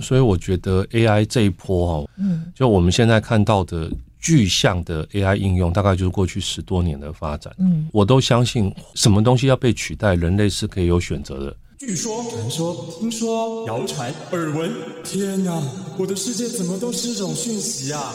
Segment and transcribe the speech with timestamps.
[0.00, 7.52] 所以我觉得 AI 这一波哦，嗯，就我们现在看到的具象的 AI 应用，大概就是过去十多年的发展。
[7.58, 11.56] 嗯，我都相信什么东西要被取代，人类是可以有选择的。
[11.78, 14.72] 据说、传说、听说、谣传、耳闻，
[15.04, 15.62] 天哪，
[15.98, 18.14] 我的世界怎么都是这种讯息啊？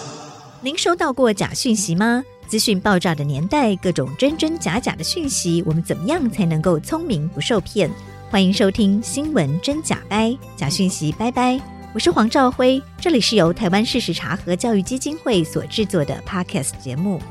[0.61, 2.23] 您收到过假讯息吗？
[2.47, 7.89] 资讯爆炸的年代，各种真真假假的讯息，我们怎么样才能够聪明不受骗？
[8.31, 11.59] 欢迎收听《新闻真假掰》，假讯息拜拜。
[11.93, 17.21] 我是黄兆辉，这里是由台湾事实查核教育基金会所制作的 Podcast 节目。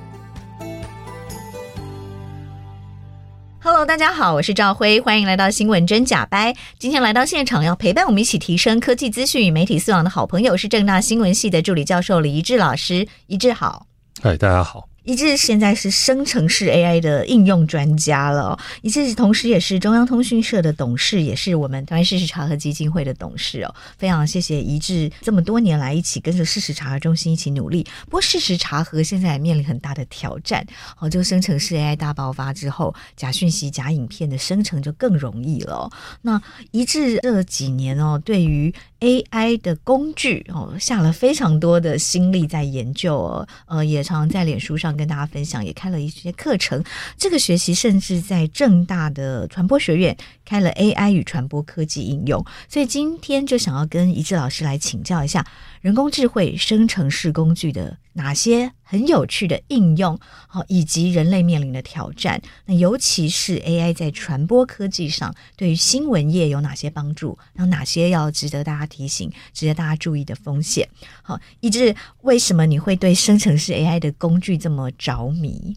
[3.62, 6.52] Hello，大家好，我是赵辉，欢迎来到《新闻真假掰》。
[6.78, 13.08] 今天来到现场要陪伴我们一起提升科技资讯与媒体素养的好朋友是政大新闻系的助理教授李怡志老师。
[13.26, 13.86] 怡志好，
[14.20, 14.89] 嗨，大家好。
[15.10, 23.74] 一致现在是生成式 AI 的应用专家了，一致同时也是中央通讯社的董事，也是我们台湾事实查核基金会的董事哦。
[23.98, 27.84] 非常谢谢一致这么多年来一起跟着事实查核中心一起努力。
[28.04, 30.64] 不过事实查核现在也面临很大的挑战，
[31.00, 35.90] 哦，就生成式 AI 大爆发之后，假讯息、假影片的生成就更容易了。
[36.22, 46.84] 那一致这几年哦，对于 AI 的工具哦，下了非常多的心力在研究哦，呃，也常常在脸书上跟大家分享，也开了一些课程。
[47.16, 52.44] 这个学习甚至在正大的传播学院开了 AI 与传播科技应用。
[52.68, 55.44] 所以今天就想要跟一智老师来请教一下
[55.80, 62.40] 人工智慧生成式工具的哪些很有趣的应用，好，以及人类面临的挑战。
[62.66, 67.38] 那尤其是 AI 在传播科技上对于新闻业有哪些帮助？
[67.54, 70.86] 然后哪些要值得大家提醒、值得大家注意的风险？
[71.22, 75.76] 好，怡智，为什么你会对生成式 AI 的工具这么着迷？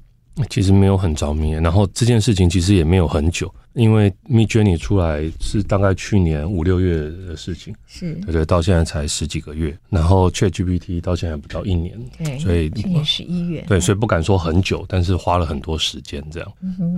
[0.50, 6.95] 其实没有很着迷，然后这件事情其实也没有很久，因为 Midjourney 出来是大概去年五六月
[7.28, 8.16] 的事情，是。
[8.25, 16.52] 对对，到现在才十几个月，然后 ChatGPT 到现在不到一年，对，所以去年十一月，对，所以不敢说很久，但是花了很多时间这样。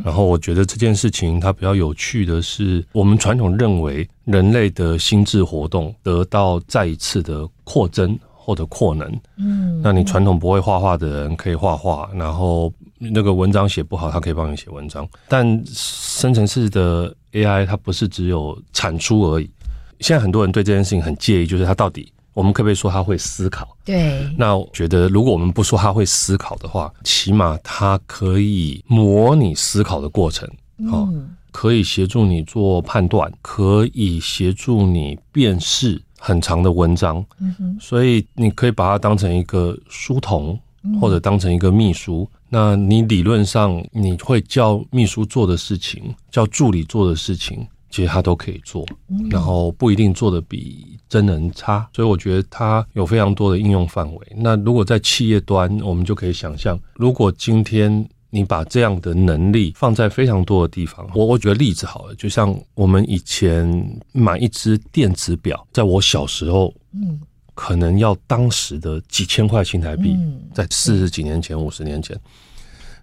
[0.03, 8.17] 然后我觉得这件事情它比较有趣的是，我们传统认为人类的心智活动得到再一次的扩增。
[8.47, 15.07] 或者扩能，嗯，那你传统不会画画的人可以画画，然后那个文章写不好，他可以帮你写文章。
[15.27, 19.49] 但生成式的 AI 它不是只有产出而已。
[19.99, 23.77] 现在很多人对这件事情很介意，就是它到底我们可不可以说它会思考？
[23.83, 24.27] 对。
[24.37, 30.49] 那我觉得如果我们不说它会思考的话，起码它可以模拟思考的过程，
[30.91, 31.07] 哦，
[31.51, 36.01] 可以协助你做判断，可以协助你辨识。
[36.17, 37.23] 很长的文章，
[37.79, 40.59] 所以你可以把它当成一个书童，
[40.99, 42.27] 或者当成一个秘书。
[42.49, 48.85] 那你理论上你会叫秘书做的事情，叫助理做的事情，其实他都可以做，
[49.29, 51.87] 然后不一定做的比真人差。
[51.93, 54.27] 所以我觉得它有非常多的应用范围。
[54.35, 58.07] 那如果在企业端，我们就可以想象，如果今天。
[58.31, 63.65] 你把这样的能力放在非常多的地方，我我举个例子好了，就像我们以前
[64.11, 67.17] 买一只电子表，在我小时候，嗯，
[67.55, 70.15] 可能要当时的几千块新台币，
[70.53, 72.15] 在四十几年前、五十年前，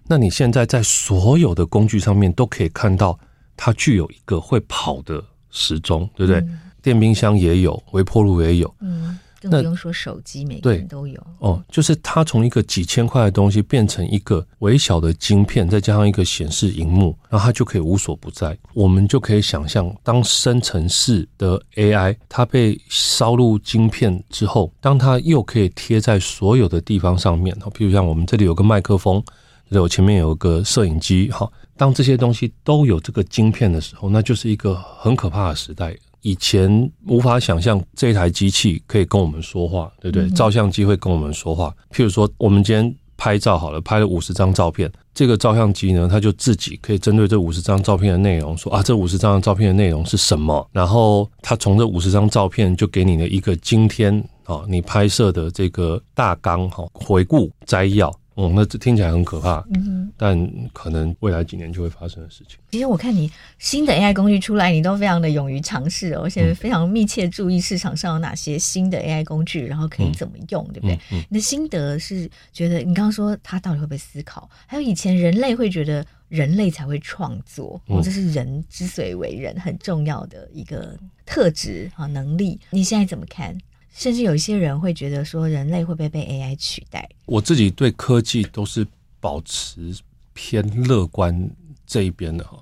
[0.07, 3.19] 那你现在在所有的工具上面都可以看到，
[3.57, 6.41] 它具有一个会跑的时钟，对不对？
[6.81, 9.19] 电冰箱也有，微波炉也有，嗯。
[9.43, 11.61] 更不用说手机，每个人都有哦。
[11.69, 18.57] 就是它从一个几千块的东西变成一个微小的晶片，再加上一个显示荧幕，然后它就可以无所不在。
[18.73, 29.23] 我们就可以想象，当生成式的 AI 它被烧入晶片之后，当它又可以贴在所有的地方上面，比如像我们这里有个麦克风，
[29.69, 35.95] 对，我前面有个摄影机，哈，当这些东西都有这个晶片的时候，那就是一个很可怕的时代。
[36.23, 40.29] 以前无法想象这台机器可以跟我们说话，对不对？
[40.31, 41.73] 照相机会跟我们说话。
[41.91, 50.67] 譬如说，我们今天拍照好了，拍了五十张照片，这个照相机呢，它就自己可以针对这五十张照片的内容说啊，这五十张照片的内容是什么？
[50.71, 58.13] 然后它从这五十张照片就给你的一个今天啊，你拍摄的这个大纲哈，回顾摘要。
[58.35, 62.57] 哦，那这听起来很可怕，嗯，但可能未来几年就会发生的事情。
[62.71, 70.99] 其实我看你新的 AI 工具出来，你都非常的勇于尝试，而且非常密切注意市场上有哪些新的 AI 工具，然后可以怎么用，对不对？
[71.29, 74.49] 你的心得是觉得你刚刚说它到底会不会思考？
[74.65, 82.59] 还有以前人类会觉得人类才会创作，哦，这是人之所以为人很重要的一个特质和能力。
[82.71, 83.55] 你现在怎么看？
[83.93, 87.07] 甚至有一些人会觉得说，人类会不会被 AI 取代？
[87.25, 88.85] 我自己对科技都是
[89.19, 89.95] 保持
[90.33, 91.49] 偏乐观
[91.85, 92.57] 这一边的哈，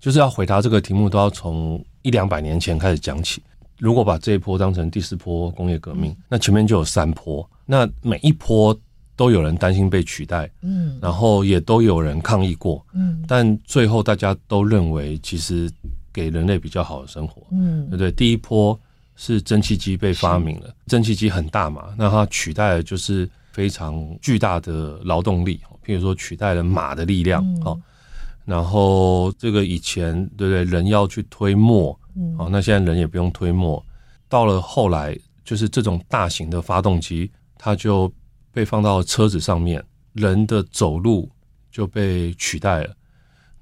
[0.00, 3.42] 就是要回答这个题目，都要从一两百年前开始讲起。
[3.78, 8.76] 如果把这一波当成第四波工业革命，那前面就有三波，那每一波
[9.16, 15.70] 都有人担心被取代，嗯，然后也都有人抗议过，嗯，但最后大家都认为，其实
[16.12, 18.12] 给人类比较好的生活，嗯，对不对？
[18.12, 18.78] 第一波
[19.16, 27.80] 是蒸汽机被发明了，蒸汽机很大嘛，那它取代的就是非常巨大的劳动力，譬如说取代了马的力量，哦，
[28.44, 30.64] 然后这个以前对不对？
[30.64, 31.98] 人要去推磨。
[32.16, 33.84] 嗯，好，那现在人也不用推磨，
[34.28, 38.12] 到了后来，就是这种大型的发动机，它就
[38.52, 39.82] 被放到车子上面，
[40.12, 41.28] 人的走路
[41.72, 42.94] 就被取代了。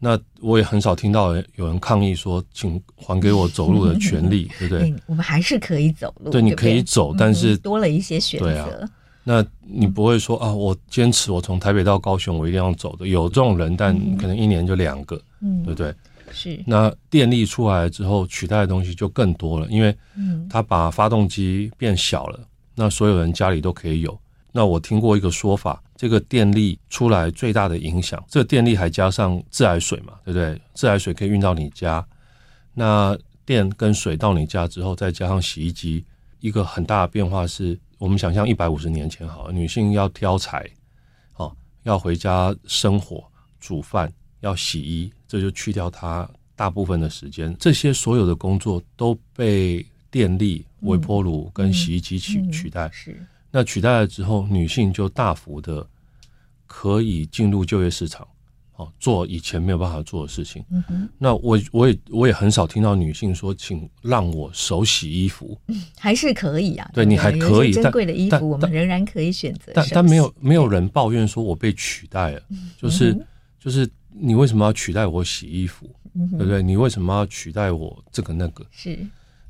[0.04, 4.92] 那我也很少听到有人抗议说，请还给我走路的权利， 对不对？
[5.06, 8.88] 我们还是可以走路，对，你可以走，但是多了一些选择。
[9.22, 13.06] 那你不会说啊，我坚持我从台北到高雄，我一定要走的。
[13.06, 15.94] 有这种人，但可能一年就两个，嗯，对不对？
[16.32, 19.96] 是，那电力出来之后，取代的东西就更多了，因为
[20.50, 22.40] 它把发动机变小了，
[22.74, 24.18] 那所有人家里都可以有。
[24.50, 30.60] 那我听过一个说法，这个电力出来最大的影响，这个电力还加上自来水嘛，对不对？
[30.74, 32.04] 自来水可以运到你家，
[32.74, 33.16] 那
[33.46, 36.04] 电跟水到你家之后，再加上洗衣机，
[36.40, 40.68] 一个很大的变化是我们想象一百五十年前好了，女性要挑柴，
[41.36, 43.22] 哦，要回家生火
[43.60, 44.12] 煮饭。
[44.40, 47.56] 要洗衣，这就去掉它大部分的时间。
[47.60, 52.90] 这些所有的工作都被电力、微波炉跟洗衣机取取代。
[52.92, 55.88] 是，那取代了之后，女性就大幅的
[56.74, 58.26] 可以进入就业市场，
[58.76, 60.64] 哦，做以前没有办法做的事情。
[60.70, 61.06] 嗯。
[61.18, 65.58] 那我我也我也很少听到女性说，请让我手洗衣服。
[65.98, 66.90] 还是可以啊。
[66.94, 69.72] 对，你还可以，珍贵的衣服我们仍然可以选择。
[69.74, 72.42] 但但没有没有人抱怨说我被取代了，
[72.80, 73.14] 就是
[73.60, 73.86] 就是。
[74.14, 75.88] 你为什么要取代我洗衣服？
[76.12, 76.62] 嗯、对不对？
[76.62, 78.62] 你为什么要取代我这个那个？
[78.70, 78.98] 是。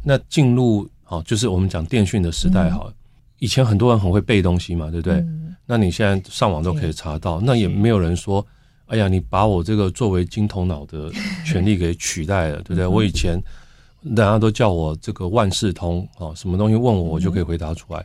[0.04, 2.86] 那进入好，就是我们讲电讯的时代好。
[2.88, 2.94] 嗯、
[3.40, 5.14] 以前很多人很会背东西嘛，对不对？
[5.16, 8.46] 嗯、那你现在上网都可以查到，那也没有人说，
[8.88, 11.10] 哎呀，你把我这个作为金头脑的
[11.46, 12.84] 权利给取代了，对不对？
[12.84, 13.42] 嗯、我以前
[14.14, 18.00] 大家都叫我这个万事通啊，什么东西问我，我就可以回答出来。
[18.00, 18.04] 嗯、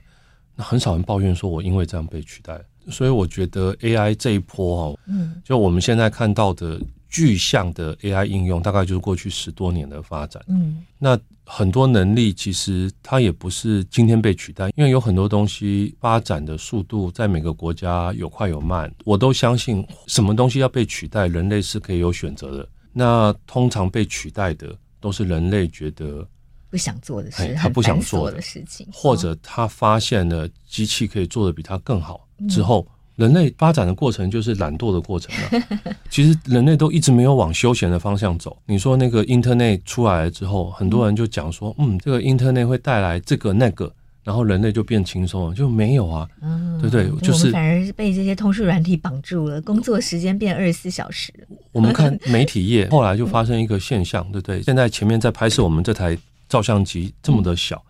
[0.55, 2.57] 那很少人抱怨说我因为这样被取代。
[2.89, 6.79] 所以我觉得 AI 这一波哦，嗯，就我们现在看到的
[7.09, 10.41] 具象的 AI 应用，大概就是过去十多年的发展。
[10.47, 11.19] 嗯，那
[11.49, 18.94] 很多能力其实它也不是今天被取代，因为有很多东西发展的速度在每个国家有快有慢。
[19.05, 22.67] 我都相信，什么东西要被取代，人类是可以有选择的。
[22.91, 26.27] 那通常被取代的都是人类觉得
[26.69, 32.27] 不想做的事，他不想做的事情，或者他发现了机器可以做的比他更好。
[32.50, 32.85] 之后，
[33.17, 35.93] 人类发展的过程就是懒惰的过程了。
[36.09, 38.55] 其实人类都一直没有往休闲的方向走。
[38.65, 43.91] 你说那个 Internet 出来了之后，很多人就讲说，嗯，这个 Internet 会带来这个那个，
[44.23, 46.27] 然后人类就变轻松了，就没有啊，
[46.79, 47.09] 对不对？
[47.21, 51.33] 就是反而被这些通讯软体绑住了，工作时间变二十四小时。
[51.71, 54.61] 我们看媒体业 后来就发生一个现象，对不对？
[54.61, 56.15] 现在前面在拍摄我们这台
[56.47, 57.75] 照相机这么的小。
[57.77, 57.81] 嗯，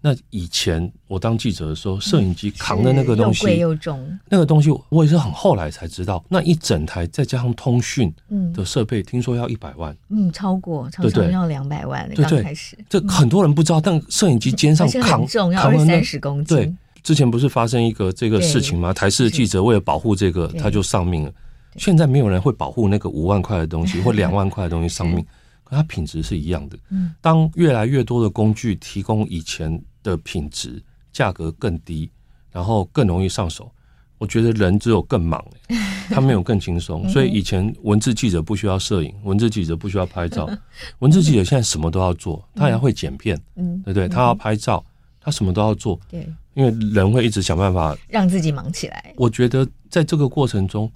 [0.00, 8.12] 那以前我当记者的时候，摄影机扛的那个东西，又贵又重，那个东西我也是很后来才知道，那一整台再加上通讯
[8.54, 16.56] 的设备，听说要一百万，嗯，超过，常常要两百万，刚开始，这很多人不知道，但摄影机肩上扛重，要二三十公斤。
[16.56, 18.92] 对，之前不是发生一个这个事情吗？
[18.92, 21.32] 台视记者为了保护这个，他就丧命了。
[21.76, 25.24] 现在没有人会保护那个五万块的东西 或两万块的东西丧命。
[25.70, 26.78] 它品质是一样的。
[26.90, 30.82] 嗯，当越来越多的工具提供以前的品质，
[31.12, 32.10] 价格更低，
[32.50, 33.70] 然后更容易上手，
[34.18, 35.44] 我觉得人只有更忙，
[36.08, 37.08] 他没有更轻松。
[37.08, 40.48] 所以以前文字记者不需要摄影，文字记者不需要拍照，
[41.00, 44.08] 文字记者现在什么都要做，他还会剪片，嗯，对不对？
[44.08, 44.84] 他要拍照，
[45.20, 49.12] 他什么都要做，对，因为人会一直想办法让自己忙起来。
[49.16, 50.90] 我觉得在这个过程中，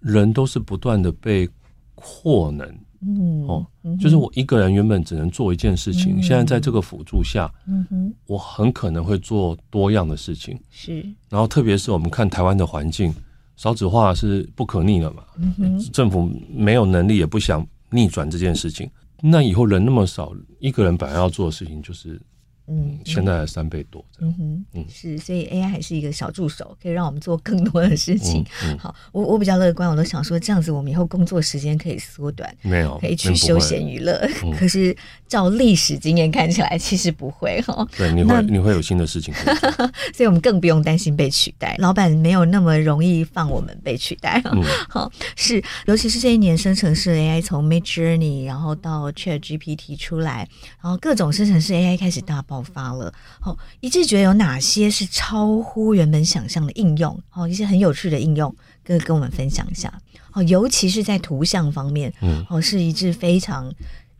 [0.00, 1.48] 人都是不断的被
[1.94, 2.68] 扩能。
[3.00, 3.66] 嗯哦，
[4.00, 10.58] 就是我一个人原本只能做一件事情，嗯、现在在这个辅助下，嗯哼，我很可能会做多样的事情。
[10.70, 13.14] 是，然后特别是我们看台湾的环境，
[13.56, 18.90] 少子化是不可逆的嘛，嗯哼，政府没有能力也不想逆转这件事情。
[19.20, 22.20] 那以后人那么少，一个人本来要做的事情就是。
[22.68, 24.04] 嗯，现在的三倍多。
[24.18, 28.44] 嗯哼，嗯，是，所以 AI 还是一个小助手，可以让我们做更多的事情。
[28.64, 34.12] 嗯嗯、好，我我比较乐观，我都想说这样子，我们以后工作时间可以缩短，没有，可以去休闲娱乐。
[34.42, 34.96] 嗯、 可是
[35.28, 37.86] 照历史经验看起来，其实不会哈。
[37.96, 39.32] 对，你会你会有新的事情
[40.12, 41.76] 所以我们更不用担心被取代。
[41.78, 44.40] 老板没有那么容易放我们被取代。
[44.46, 50.48] 嗯， 好，是，尤其是这一年生成式 AI 从 Midjourney 然后到 ChatGPT 出来，
[50.82, 52.55] 然后各种生成式 AI 开始大爆。
[52.56, 53.12] 爆发了。
[53.42, 57.18] 哦，一致觉得有哪些是超乎原本想象的应用？
[57.34, 59.92] 哦，一些很有趣的应用，跟跟我们分享一下。
[60.32, 63.70] 哦，尤其是在图像方面，嗯，哦，是一致非常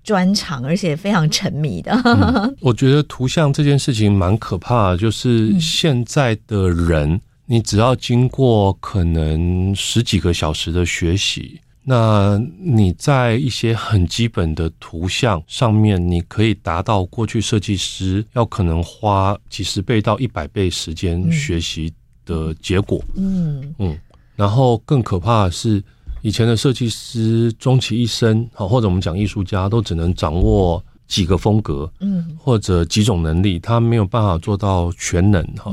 [0.05, 1.93] 专长，而且非常沉迷的。
[2.05, 11.59] 嗯、我觉得图像这件事情蛮可怕的，就是现在的人，嗯、你只要经过可能十几个小时的学习。
[11.89, 23.01] 那你在一些很基本的图像上面，你可以达到过去设计师要可能花几十倍到一百倍时间学习的结果。
[23.15, 23.97] 嗯嗯，
[24.35, 25.81] 然后更可怕的是，
[26.23, 35.73] 以前的设计师终其一生，好，或者我们讲艺术家，都只能掌握几个风格，嗯，或者几种能力，他没有办法做到全能哈。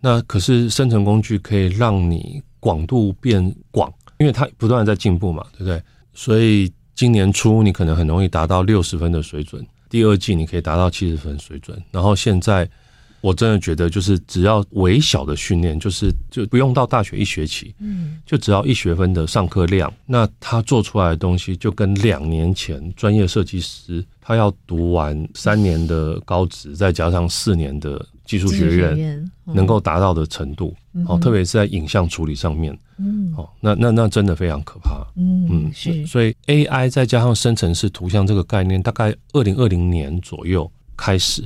[0.00, 3.88] 那可是生成工具可以让你广度变广。
[4.20, 5.82] 因为它不断的在进步嘛，对不对？
[6.12, 11.82] 所以今年初你可能很容易达到六十分的水准，第二季你可以达到七十分水准。
[11.90, 12.68] 然后现在
[13.22, 28.04] 我真的觉得，就是只要微小的训练，就是就不用到大学一学期，嗯，就只要一学分的上课量，那他做出来的东西就跟两年前专业设计师他要读完三年的高职，再加上四年的。
[28.30, 30.72] 技术学院能够达到的程度，
[31.04, 41.42] 哦，特别是在影像处理上面，嗯，哦，那那那真的非常可怕，嗯嗯，是，所以 AI 再加上生成式图像这个概念，大概二零二零年左右开始，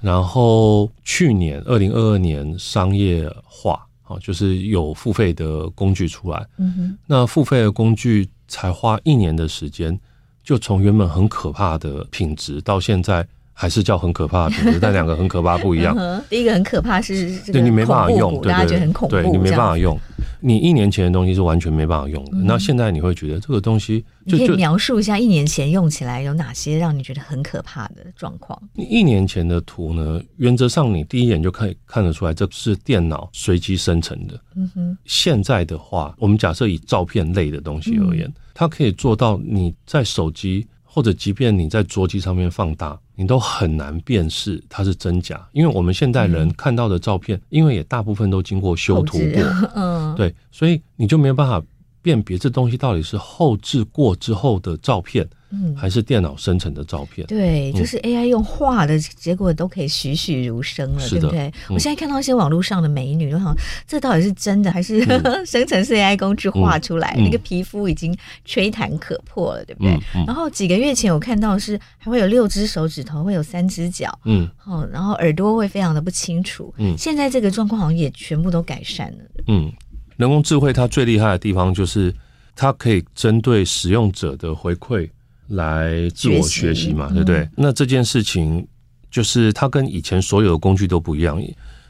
[0.00, 10.00] 然后去年二零二二年商业化，哦，就是有付费的工具出来，嗯哼，那付费的工具才花一年的时间，
[10.42, 13.28] 就从原本很可怕的品质到现在。
[13.54, 15.96] 还是叫很可怕的品质， 但两个很可怕不一样。
[16.28, 19.98] 第一个很可怕是，对你没办法用，大家觉得很恐怖，对你没办法用。
[20.40, 22.32] 你一年前的东西是完全没办法用的。
[22.44, 28.60] 那现在你会觉得这个东西，你可以描述一下一年前用起来有哪些让你觉得很可怕的状况？
[28.74, 34.38] 你一年前的图呢，原则上你第一眼就可以看得出来，这是电脑随机生成的。
[34.56, 34.98] 嗯哼。
[35.06, 40.66] 现在的话，我们假设以照片类的东西而言，它可以做到你在手机。
[40.86, 49.42] 或者，即便你在桌机上面放大，你都很难辨识它是真假，因为我们现代人看到的照片，因为也大部分都经过修图过，
[49.74, 51.62] 嗯，对，所以你就没有办法
[52.02, 55.28] 辨别这东西到底是后置过之后的照片。
[55.76, 61.52] 还是电脑生成的照片，对，就是 AI 用画的结果都可以栩栩如生了，对不对？
[61.68, 63.54] 我现在看到一些网络上的美女，我想
[63.86, 65.04] 这到底是真的还是
[65.46, 67.14] 生成式 AI 工具画出来？
[67.18, 69.98] 那个皮肤已经吹弹可破了，对不对？
[70.26, 79.18] 然后几个月前我看到是还会有六只手指头，会有三只脚，嗯，哦，然后耳朵会非常的不清楚，嗯，现在这个状况好像也全部都改善了，
[79.48, 79.72] 嗯，
[80.16, 82.14] 人工智慧它最厉害的地方就是
[82.56, 85.08] 它可以针对使用者的回馈。
[85.48, 87.40] 来自我学习嘛，对不对？
[87.40, 88.66] 嗯、那这件事情
[89.10, 91.40] 就是它跟以前所有的工具都不一样。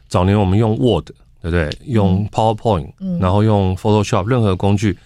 [0.08, 1.06] 早年我们用 Word，
[1.40, 1.70] 对不对？
[1.86, 4.96] 用 PowerPoint，嗯、然后用 Photoshop，任何工具，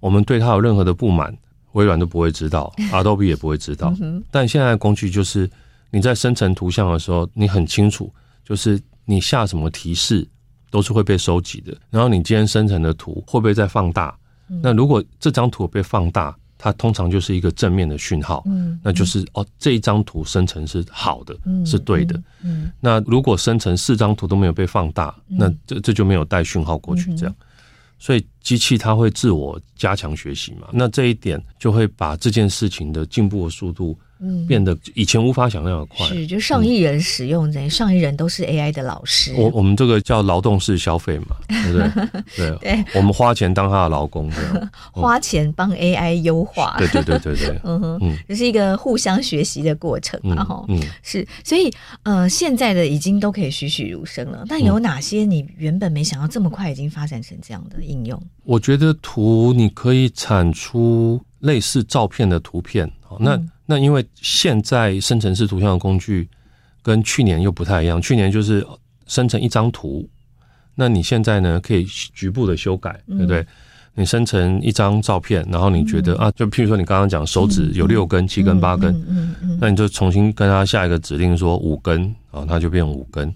[0.00, 1.36] 我们对它有任何的不满，
[1.72, 3.94] 微软都不会知道， Adobe 也不会知道。
[4.00, 5.48] 嗯、但现在的工具就是
[5.90, 8.12] 你在生成图像的时候，你很清楚，
[8.44, 10.26] 就是你下什么提示
[10.70, 11.76] 都是会被收集的。
[11.90, 14.16] 然后你今天生成的图会不会再放大？
[14.48, 27.34] 嗯、那如果这张图被放大，它通常就是一个正面的讯号，嗯，那就是哦，这一张图生成是好的，嗯，是对的，嗯，那如果生成四张图都没有被放大，那这这就没有带讯号过去，这样，
[27.98, 33.98] 所以机器它会自我加强学习嘛，那这一点就会把这件事情的进步的速度。
[34.22, 39.32] 嗯，变得以前无法想象的快，是就上亿人使用，这、嗯、上亿人都是 AI 的老师。
[39.36, 42.22] 我我们这个叫劳动式消费嘛， 对不对？
[42.36, 46.76] 对， 对我们花钱当他的劳工，这样 花钱帮 AI 优化。
[46.78, 51.72] 对对对对对，嗯哼，嗯，这是一个互相学习的过程，然后嗯，是，所以
[52.02, 54.44] 呃，现在的已经都可以栩栩如生了。
[54.48, 58.22] 但有哪些你原本没想到这么快已经发展成这样的应用？
[58.44, 63.40] 我觉得图你可以产出类似照片的图片，好那。
[63.70, 66.28] 嗯那因为现在生成式图像的工具
[66.82, 68.66] 跟去年又不太一样，去年就是
[69.06, 70.08] 生成一张图，
[70.74, 73.46] 那你现在呢可以局部的修改，对不对？
[73.94, 78.92] 你生成一张照片，然后你觉得啊，就譬如说你刚刚讲手指有六根、七根、八根，
[79.60, 83.32] 那你就重新跟他下一个指令说五根啊，它就变五根。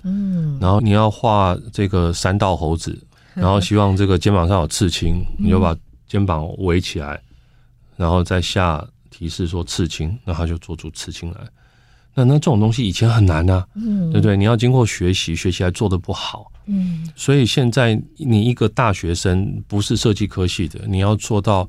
[0.60, 2.96] 然后你要画这个三道猴子，
[3.34, 5.76] 然后希望这个肩膀上有刺青，你就把
[6.08, 7.20] 肩膀围起来，
[7.96, 8.84] 然后再下。
[9.16, 11.36] 提示说刺青，那他就做出刺青来。
[12.16, 14.36] 那那这种东西以前很难啊，嗯，对不对？
[14.36, 17.08] 你要经过学习，学习还做得不好，嗯。
[17.14, 21.68] 所以现在你一个大学生不是设计科系的，你要做到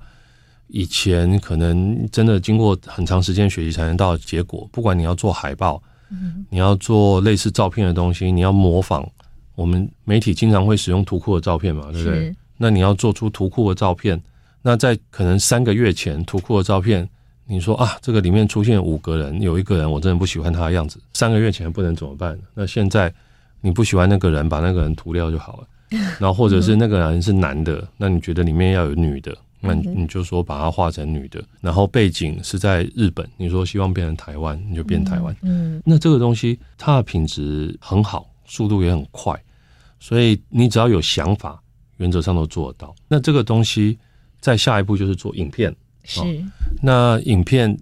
[0.68, 4.68] 以前可能真的经过很长时间学习才能到的结果。
[4.72, 9.08] 不管你要做海报，嗯，你要做类似照片的东西，你要模仿
[9.54, 12.36] 我们媒体经常会使用图库的照片嘛，对不对？
[12.58, 14.22] 那你要做出图库的照片，
[14.62, 17.08] 那在可能三个月前图库的照片，
[17.48, 22.38] 你说啊，这个里面出现五个人，有一个人我真的不喜欢他的样子，三个月前不能怎么办？
[22.54, 23.14] 那现在
[23.62, 25.68] 你不喜欢那个人，把那个人涂掉就好了。
[26.20, 31.42] 然后或者是那个人是男的，那你觉得里面要有女的，那你你就说把它画成女的。
[31.62, 35.34] 然后背景是在日本，你说希望变成台湾，你就变台湾。
[35.44, 39.40] 嗯，那这个东西它的品质很好，速度也很快，
[40.00, 41.62] 所以你只要有想法，
[41.98, 42.94] 原则上都做得到。
[43.08, 43.98] 那这个东西
[44.42, 45.74] 在下一步就是做影片，
[46.06, 46.46] 是。
[46.82, 47.78] 那影片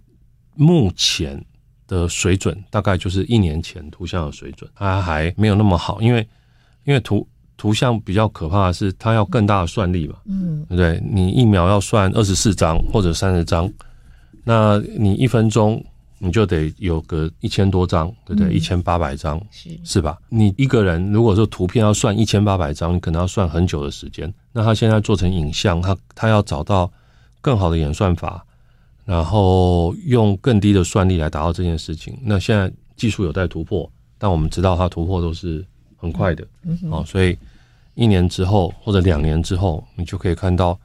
[0.56, 1.44] 目前
[1.88, 6.28] 的水准大概就是一年前图像的水准，它还没有那么好，因为
[6.86, 7.28] 因为图。
[7.56, 11.02] 图像比较可怕的是，它要更大的算力嘛，嗯，对不对？
[11.10, 13.72] 你一秒要算二十四张或者三十张，
[14.44, 15.82] 那你一分钟
[16.18, 18.52] 你就得有个一千多张，对不对？
[18.52, 20.18] 一千八百张是是吧？
[20.30, 24.34] 你一个人如果说图片要算一千八百张，你可能要算很久的时间。
[24.52, 26.92] 那他现在做成影像，他他要找到
[27.44, 28.44] 更好的演算法，
[29.06, 32.18] 然后用更低的算力来达到这件事情。
[32.24, 35.64] 那现在技术有待突破，但我们知道它突破都是。
[36.04, 36.46] 很快的，
[36.92, 37.38] 哦，所以
[37.96, 40.78] 一年之后或者两年之后，你就可以看到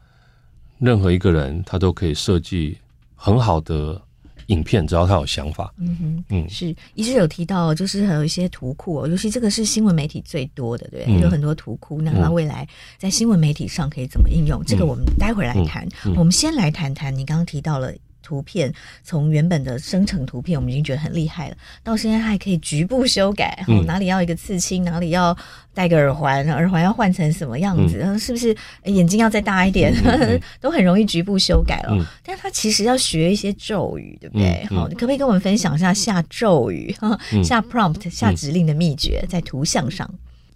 [0.78, 2.78] 任何一个人他都可以设计
[3.16, 4.00] 很好的
[4.48, 5.72] 影片，只要他有想法。
[5.78, 12.02] 嗯哼，嗯，是一直有提到，就是还有一些图库哦，尤其这个是新闻媒体最多的，对，嗯、有很多图库。
[12.02, 12.66] 那它未来
[12.98, 14.60] 在新闻媒体上可以怎么应用？
[14.60, 15.88] 嗯、这个我们待会儿来谈。
[16.16, 17.92] 我们先来谈谈你刚刚提到了。
[18.28, 18.70] 图片
[19.02, 25.34] 从原本的生成图片，我们已经觉得很厉害了，到现在还可以局部修改，嗯、哪里要一个刺青，哪里要
[25.72, 28.54] 戴个耳环，耳环要换成什么样子，嗯、是不是
[28.84, 31.88] 眼睛要再大一点，嗯、 都很容易局部修改了。
[31.92, 34.66] 嗯、但是他其实要学一些咒语，对不对？
[34.68, 40.06] 好、可不可以跟我们分享一下下咒语、嗯、 下 prompt、下指令的秘诀，在图像上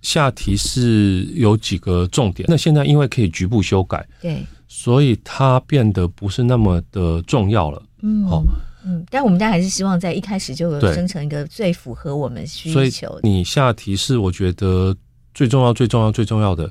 [0.03, 2.45] 下提示有几个重点。
[2.51, 4.45] 那现在因为可以局部修改，对。
[4.83, 8.43] 所以它变得不是那么的重要了，嗯，好，
[8.85, 13.21] 嗯，但我们家还是希望在一开始就有生成一个最符合我们需求的。
[13.23, 14.93] 你下提示，我觉得
[15.35, 16.69] 最重要、最重要、最重要的，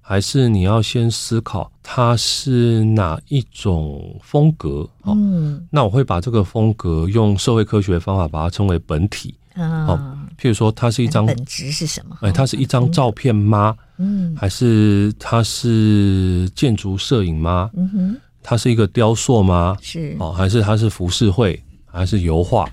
[0.00, 9.32] 还是你要先思考它是哪一种风格，嗯，那我会把这个风格用社会科学方法把它称为本体。
[9.54, 9.96] 好，
[10.42, 12.18] 譬如说，它是一张本质是什么？
[12.22, 13.76] 哎，它是一张照片吗？
[13.98, 17.70] 嗯，还是它是建筑摄影吗？
[17.74, 19.76] 嗯哼，它是一个雕塑吗？
[19.80, 22.68] 是哦，还是它是浮世绘，还是油画？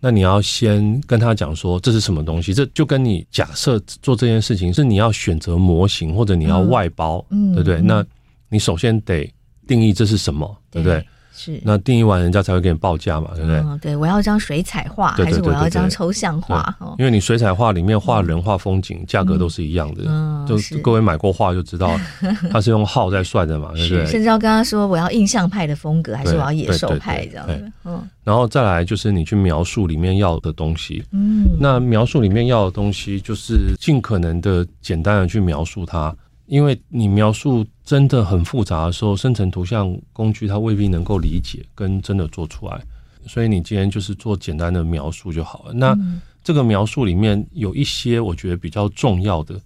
[0.00, 2.52] 那你要先跟他讲说这是什么东西？
[2.52, 7.80] 这就跟你假设做这件事情是你要选择模型或者你要外包，嗯，对不对？
[7.80, 8.04] 那
[8.48, 9.32] 你首先得
[9.68, 11.06] 定义这是什么，对不对？
[11.36, 13.58] 是，那定义完，人家才会给你报价嘛，对不对？
[13.58, 16.74] 嗯，对，我要一张水彩画，还是我要一张抽象画？
[16.96, 20.04] 因为你水彩画里面画人、画风景，价格都是一样的。
[20.06, 21.98] 嗯，就各位买过画就知道，
[22.50, 24.06] 它是用号在算的嘛，对不对？
[24.06, 27.72] 甚至要跟他说，我要印象派的风格，还是我要野兽派这样子？
[27.84, 31.04] 嗯，然后再来就是你去描述里面要的东西。
[31.10, 36.14] 嗯，那描述里面要的东西，就是尽可能的简单的去描述它。
[36.46, 42.80] 因为你描述真的很复杂的时候，生成图像工具它未必能够理解跟真的做出来，
[43.26, 45.72] 所以你今天就是做简单的描述就好了。
[45.72, 45.96] 那
[46.42, 49.58] 这个描述里面有一些我觉得比较重要的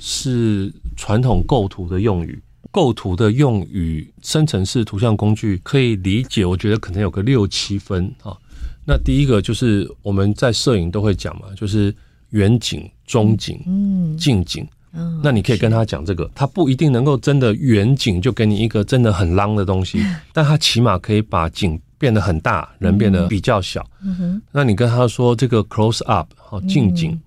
[0.00, 2.42] 是传统构图的用语，
[2.72, 8.36] 构图的用语，生成式图像工具可以理解，我觉得可能有个六七分啊。
[8.84, 11.94] 那第一个就是我们在摄影都会讲嘛，就是
[12.30, 14.66] 远景、中景、嗯、近景。
[15.22, 23.84] 那你可以跟他讲这个，他不一定能够真的远景就给你一个真的很浪的东西，但他起码可以把景变得很大，人变得比较小。
[24.52, 27.20] 那你跟他说这个 close up 好近景，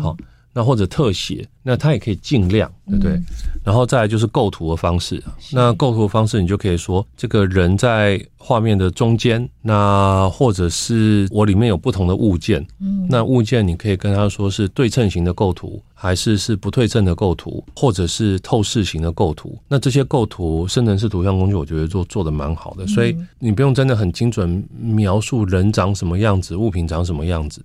[0.00, 0.16] 好。
[0.52, 3.12] 那或者特写，那它也可以尽量，对不对？
[3.12, 3.24] 嗯、
[3.62, 5.22] 然后再来就是构图的方式。
[5.52, 19.56] 那构图的方式，你就可以说这个人在画面的中间，那或者是我里面有不同的物件，嗯，那物件你可以跟他说是对称型的构图，还是是不对称的构图，或者是透视型的构图。
[19.68, 27.62] 那这些构图生成式图像工具，我觉得做做的蛮好的，所以你不用真的很精准描述人长什么样子，物品长什么样子。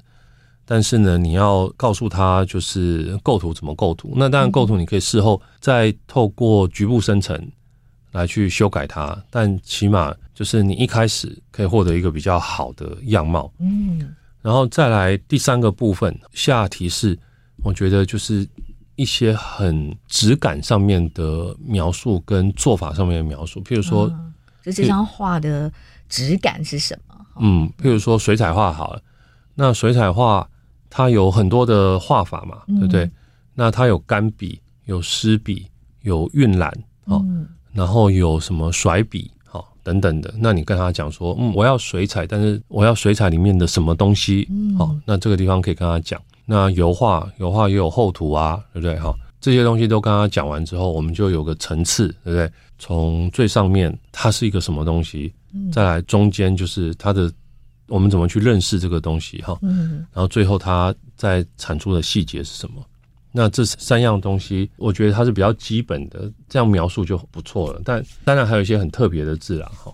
[0.67, 4.13] 但是呢，你要告诉他就是构图怎么构图。
[4.15, 7.39] 那当然，构图你可以事后再透过局部生成
[8.12, 9.15] 来去修改它。
[9.30, 13.54] 但起码就是你一开始可以获得一个比较好的样貌。
[13.60, 17.15] 嗯，然后再来第三个部分下提示，
[17.63, 18.47] 我觉得就是
[18.95, 23.62] 一些很质感上面的描述跟做法上面的描述。
[23.62, 24.12] 譬如说，
[24.63, 25.71] 就这张画的
[26.10, 27.15] 质感是什么？
[27.39, 29.01] 嗯，譬如说水彩画好了，
[29.54, 30.49] 那水彩画。
[30.97, 33.12] 它有很多的画法嘛，嗯、对不对？
[33.53, 35.67] 那它有干笔、有湿笔、
[36.03, 36.71] 有晕染，
[37.03, 40.34] 哦，嗯、然后有什么甩笔，好、哦、等等的。
[40.39, 44.47] 那你跟他讲说，嗯，我要水彩，但是我要水彩里面的什么东西，
[44.79, 46.17] 哦，那这个地方可以跟他讲。
[46.45, 48.97] 那油画，油画也有厚涂啊，对不对？
[48.97, 52.49] 哈、哦，这些东西都跟他讲完之后，我们就有个层次，对不对？
[52.79, 55.34] 从最上面它是一个什么东西，
[55.73, 57.29] 再来中间就是它的。
[57.88, 59.58] 我们怎么去认识这个东西哈？
[59.62, 62.84] 嗯，然后最后它在产出的细节是什么？
[63.32, 67.82] 那这三样东西，我觉得它是比较基本的，这样描述就不错了。
[67.84, 69.93] 但当然还有一些很特别的字啦哈。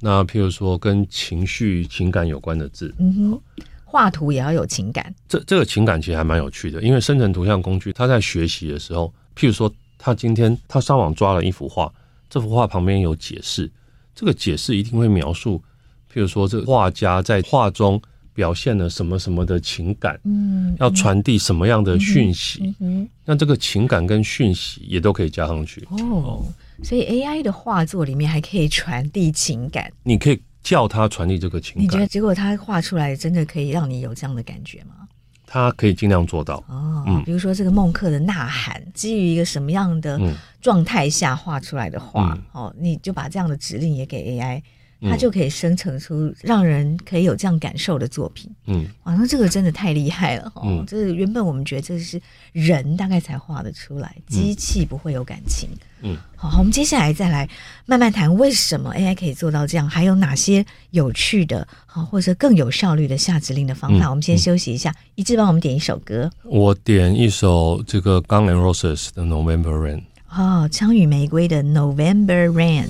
[0.00, 3.40] 那譬如说跟情绪、情感有关的字，嗯哼，
[3.84, 5.12] 画图也要有情感。
[5.28, 11.92] 这这个情感其实还蛮有趣的，因为生成图像工具它在学习的时候，譬如说他今天他上网抓了一幅画，
[12.30, 13.68] 这幅画旁边有解释，
[14.14, 15.60] 这个解释一定会描述。
[16.12, 18.00] 譬如说，这个画家在画中
[18.34, 26.44] 表现了什么什么的情感，嗯，要传递什么样的讯息，嗯，那这个情感跟讯息也都可以加上去哦。
[26.84, 31.84] 所以 AI 的画作里面还可以传递情感，你可以叫它传递这个情感。
[31.84, 34.94] 你觉得结果它画出来真的可以让你有这样的感觉吗？
[35.44, 37.02] 它可以尽量做到哦。
[37.08, 40.20] 嗯，比如说这个孟克的呐喊，基于一个什么样的
[40.60, 44.62] 状态下画出来的画，嗯，哦，你就把这样的指令也给 AI。
[45.02, 48.50] 它就可以生成出让人可以有这样感受的作品。
[48.66, 50.62] 嗯，哇，那这个真的太厉害了哦！
[50.64, 52.20] 嗯，这是原本我们觉得这是
[52.52, 55.68] 人大概才画得出来，机器不会有感情。
[56.02, 57.48] 嗯，好，我们接下来再来
[57.86, 64.06] 慢慢谈为什么 AI 可以做到这样，还有哪些有趣的，好，或者更有效率的下指令的方法。
[64.06, 66.30] 嗯，我们先休息一下，一致帮我们点一首歌。
[66.42, 70.02] 我点一首这个 Guns N' Roses 的 November Rain。
[70.30, 72.88] 哦，枪与玫瑰的 November Rain。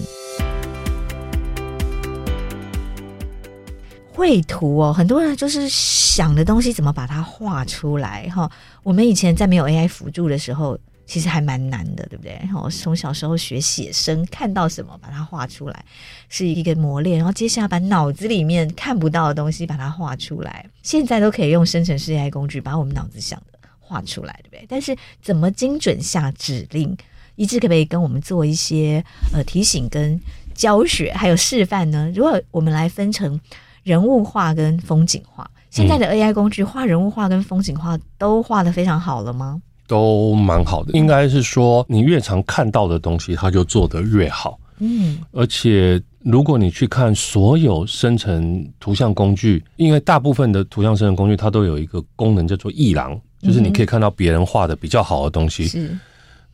[4.19, 8.51] 绘图哦，很多人就是想的东西怎么把它画出来哈。
[8.83, 10.77] 我们以前在没有 AI 辅助的时候，
[11.07, 12.37] 其实还蛮难的，对不对？
[12.53, 15.85] 我从小时候学写生，看到什么把它画出来，
[16.29, 17.17] 是一个磨练。
[17.17, 24.67] 然后接下来把脑子里面看不到的东西把它画出来，现在都可以用生成式 AI 工具把我们脑子想的画出来，对不对？
[24.69, 26.97] 但是怎么精准下指令，
[27.37, 30.21] 一致可不可以跟我们做一些呃提醒跟
[30.57, 32.11] 教学，还有示范呢？
[32.13, 33.41] 如果我们来分成。
[33.89, 39.63] 人物画跟风景画，现在的 AI 工具画人物画跟风景画都画的非常好了吗？
[39.87, 44.61] 都蛮好的，应该是说你越常看到的东西，它就做得越好。
[44.81, 55.67] 嗯，而且如果你去看所有生成图像工具，因为大部分的图像生成工具它都有一个功能叫做艺廊，就是你可以看到别人画的比较好的东西。
[55.67, 55.99] 是，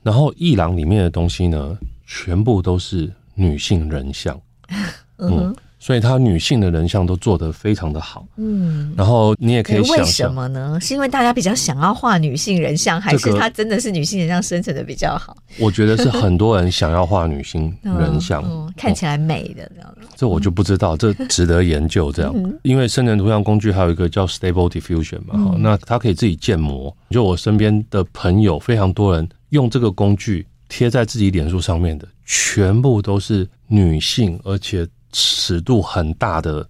[0.05, 4.41] 然后艺廊里面的东西呢，全部都是女性人像。
[5.19, 5.53] 嗯。
[5.85, 8.27] 所以，她女性的人像都做得非常的好。
[8.39, 10.79] 嗯，然后你也可以想，为什么呢？
[10.81, 15.37] 是因为大家比较想要画女性人像，还是她真的是女性人像生成的比较好？
[15.61, 20.09] 我觉得是很多人想要画女性人像，嗯，看起来美的这样子。
[20.17, 22.11] 这我就不知道，这值得研究。
[22.11, 26.97] 这样，因为生成图像工具还有一个叫 Stable Diffusion 嘛，哈，那它可以自己建模。
[27.11, 34.89] 就我身边的朋友，非常多人用这个工具贴在自己脸书上面的，全部都是女性，而且。
[35.15, 36.69] 尺度很大的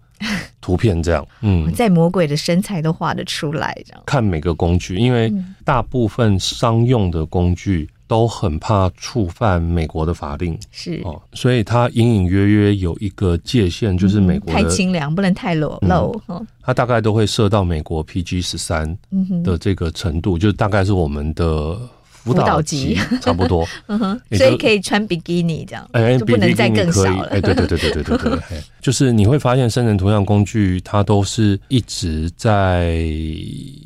[0.60, 4.02] 图片，这样，嗯，在魔鬼的身材都画得出来，这样。
[4.06, 5.32] 看每个工具，因为
[5.64, 11.00] 大部分商用的工具都很怕触犯美国的法令，是。
[11.04, 16.20] 哦，所以它隐隐约约有一个界限，就是美国的太清凉，不能太裸露，
[16.62, 18.96] 它大概都会设到美国 PG 十三
[19.42, 21.78] 的这个程度，就大概是我们的。
[22.24, 27.24] 辅导级 差不多， 嗯哼，所以可以穿比基尼这样，哎，就不能再更少了。
[27.30, 28.40] 哎，对对对对对对对，
[28.80, 33.04] 就是你会发现生成图像工具它都是一直在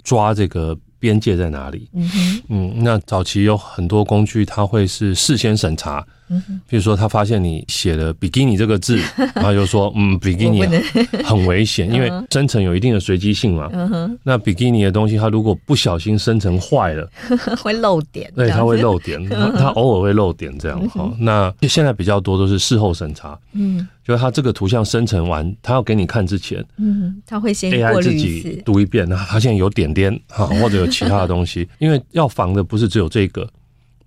[0.04, 1.88] 抓这个边界在哪里。
[1.94, 6.04] 嗯哼，嗯，那早期有很多工具它会是事先审查。
[6.28, 8.98] 嗯，比如说他发现你写了比基尼这个字，
[9.34, 10.62] 然后就说嗯，比基尼
[11.24, 13.70] 很危险， 因为生成有一定的随机性嘛。
[14.22, 17.10] 那比基尼的东西，它如果不小心生成坏了，
[17.62, 18.32] 会漏点。
[18.36, 20.80] 对，它会漏点，它偶尔会漏点这样。
[20.90, 23.38] 哈，那现在比较多都是事后审查。
[23.52, 33.48] 嗯，就是它这个图像生成完，它要给你看之前，嗯，它会先 AI 自己读一遍，然后发现有点点哈，或者有其他的东西，因为要防的不是只有这个，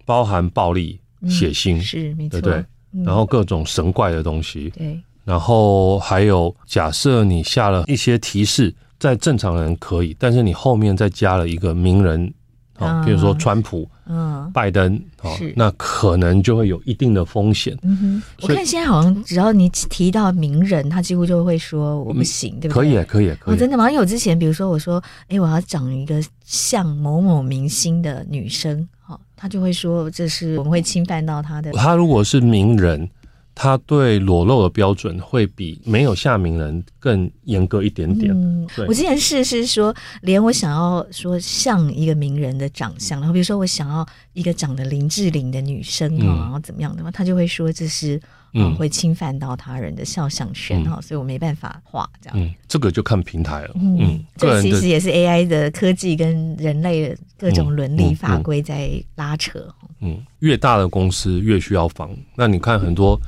[0.06, 1.01] 包含暴力。
[1.28, 12.34] 血腥、嗯、是没错，对对，嗯、然后各种神怪的东西，对，然后还有假设你下了一些提示，在正常人可以，但是你后面再加了一个名人
[12.78, 17.78] 啊，比如说川普，嗯，拜登哦，那可能就会有一定的风险。
[17.84, 22.74] 嗯哼，我看现在好像只要你提到名人，他几乎就会说我不行，对不对？
[22.74, 23.54] 可以，可以，可以。
[23.54, 23.90] 我真的吗？
[23.90, 29.01] 因为我之前比如说我说，哎，我要找一个像某某明星的女生，哈，
[29.42, 31.72] 他就会说这是我们会侵犯到他的。
[31.72, 33.10] 他如果是名人。
[33.54, 38.34] 他对裸露的标准会比没有下名人更严格一点点。
[38.34, 48.20] 嗯，我之前试是说，连我想要说像一个名人的长相，然后比如说我想要一个长得林志玲的女生哈，然后怎么样的话，他就会说这是
[48.54, 52.40] 嗯会侵犯到他人的肖像权哈，所以我没办法画这样。
[52.40, 53.72] 嗯，这个就看平台了。
[53.76, 59.68] 嗯，这其实也是 AI 的科技跟人类的各种伦理法规在拉扯。
[60.00, 62.10] 嗯，越大的公司越需要防。
[62.36, 63.20] 那你看很多。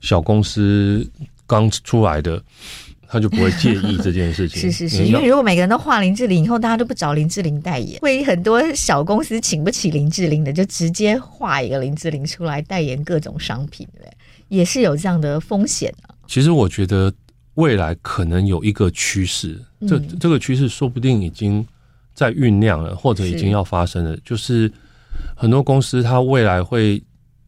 [0.00, 1.10] 小公司
[1.46, 2.38] 刚出来的，
[3.08, 4.60] 他就不会介意这件事情。
[4.70, 14.06] 是是是，因为如果每个人都画林志玲，以后大家都不找林志玲代言，会很多小公司请不起林志玲的，就直接画一个林志玲出来代言各种商品，对，
[14.54, 16.14] 也是有这样的风险啊。
[16.26, 17.12] 其实我觉得
[17.54, 21.66] 未来可能有一个趋势，这这个趋势说不定已经
[22.14, 24.70] 在酝酿了，或者已经要发生了，就是
[25.36, 27.02] 很多公司它未来会。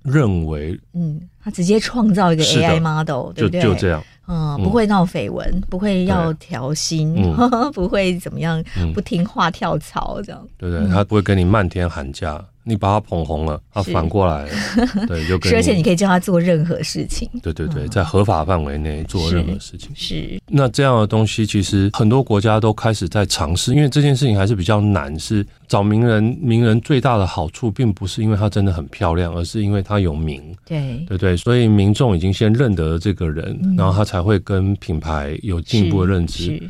[0.08, 3.60] 认为，嗯，它直接创造一个 AI model，对不对？
[3.60, 7.12] 就就这样，嗯，不会闹绯闻，不会要调薪，
[7.74, 8.62] 不会怎么样，
[8.94, 12.40] 不听话跳槽这样，对对，他不会跟你漫天喊价。
[12.68, 14.48] 你把他捧红了，他反过来，
[15.06, 15.54] 对，就跟。
[15.54, 17.30] 而且你可以叫他做任何事情。
[17.40, 19.90] 对对对，在合法范围内做任何事情。
[19.94, 20.40] 是。
[20.48, 25.16] 那这样的东西，其实很多国家都开始在尝试，因为这件事情还是比较难。
[25.18, 30.42] 是找名人，名人最大的好处，并不是因为他真的很漂亮，而是因为他有名。
[30.66, 36.60] 对对对，所以民众已经先认得了这个人，然后他才会跟品牌有进一步的认知。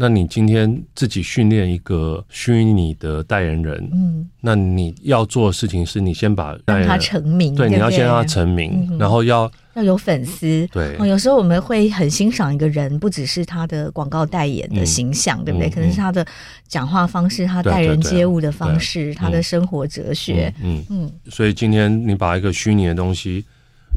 [0.00, 10.96] 那你今天自己训练一个虚拟的代言人，嗯，那你要做的事情是你先把让他成名，对，你要先让他成名，然后要要有粉丝，对。
[11.06, 15.68] 有时候我们会很欣赏一个人，不只是他的广告代言的形象，对不对？
[15.68, 16.26] 可能是他的
[16.66, 20.82] 讲话方式，他待人接物的方式，他的生活哲学，嗯。
[20.88, 21.12] 嗯。
[21.28, 23.44] 所以今天你把一个虚拟的东西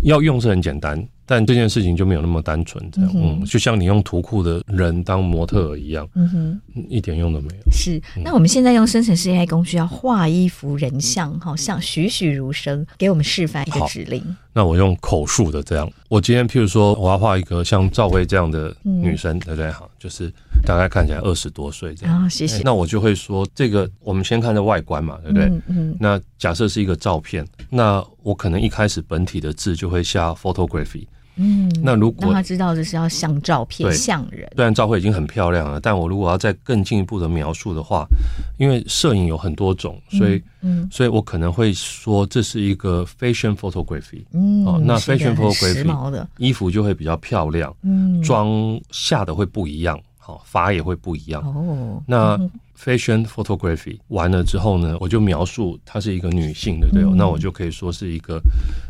[0.04, 1.08] 要用是很简单。
[1.36, 7.72] 但这件事情就没有那么单纯，这样，嗯，就像你用图库的人当模特儿一样，嗯哼，一点用都没有。
[7.72, 14.24] 是，那我们现在用生成式 AI 工具要画一幅人像，好像栩栩如生，给我们示范一个指令。
[14.54, 19.72] 那我用口述的这样，我今天譬如说我要画一个像赵薇这样的女生，对不对？
[19.72, 20.32] 好，就是
[20.64, 22.22] 大概看起来二十多岁这样。
[22.22, 22.62] 啊，谢谢。
[22.64, 25.52] 那我就会说，这个我们先看这外观嘛，对不对？
[25.68, 25.98] 嗯。
[26.00, 31.08] 那假设是一个照片，那我可能一开始本体的字就会下 photography。
[31.36, 34.50] 嗯，那如果让他知道这是要像照片，像人。
[34.56, 38.06] 虽然照片已经很漂亮了，但我如果要再更进一步的描述的话，
[38.58, 44.24] 因为摄影有很多种，所以，嗯，所以我可能会说这是一个 fashion photography。
[44.32, 51.42] 嗯，哦，那 fashion photography 的衣服就会比较漂亮，嗯，妆下的会不一样，好，法也会不一样。
[51.44, 52.38] 哦，那
[52.78, 57.18] fashion photography 完了之后呢，我就描述她是一个女性，对不对？
[57.18, 58.42] 那我就可以说是一个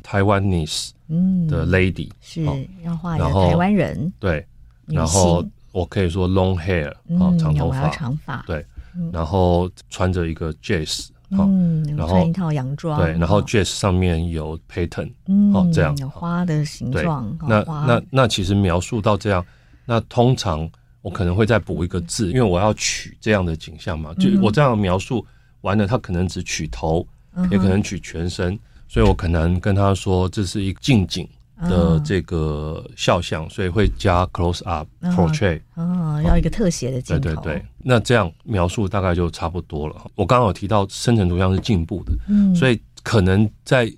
[0.03, 0.91] Taiwanese。
[1.09, 2.43] 嗯，的 lady 是
[2.83, 4.43] 要画一个台湾人，对，
[4.85, 8.65] 然后我可以说 long hair，哦，长头发，长发，对，
[9.11, 15.11] 然后穿着一个 dress，嗯，然后穿一套洋装，对，然后 dress 上面有 pattern，
[15.53, 15.95] 哦，这样。
[15.97, 19.45] 有花的形状，那那那其实描述到这样，
[19.85, 20.67] 那通常
[21.03, 25.23] 我可能会再补一个字，因为我要取这样的景象嘛，就我这样描述
[25.61, 27.05] 完了，他可能只取头，
[27.51, 28.57] 也可能取全身。
[28.87, 31.27] 所以我可能跟他说，这是一个近景
[31.61, 35.59] 的这个肖像，所以会加 close up portrait。
[35.73, 37.21] 哦，要一个特写的镜头。
[37.21, 39.95] 对对对，那这样描述大概就差不多了。
[40.15, 43.91] 我刚刚有提到生成图像是进步的，嗯，所以可能在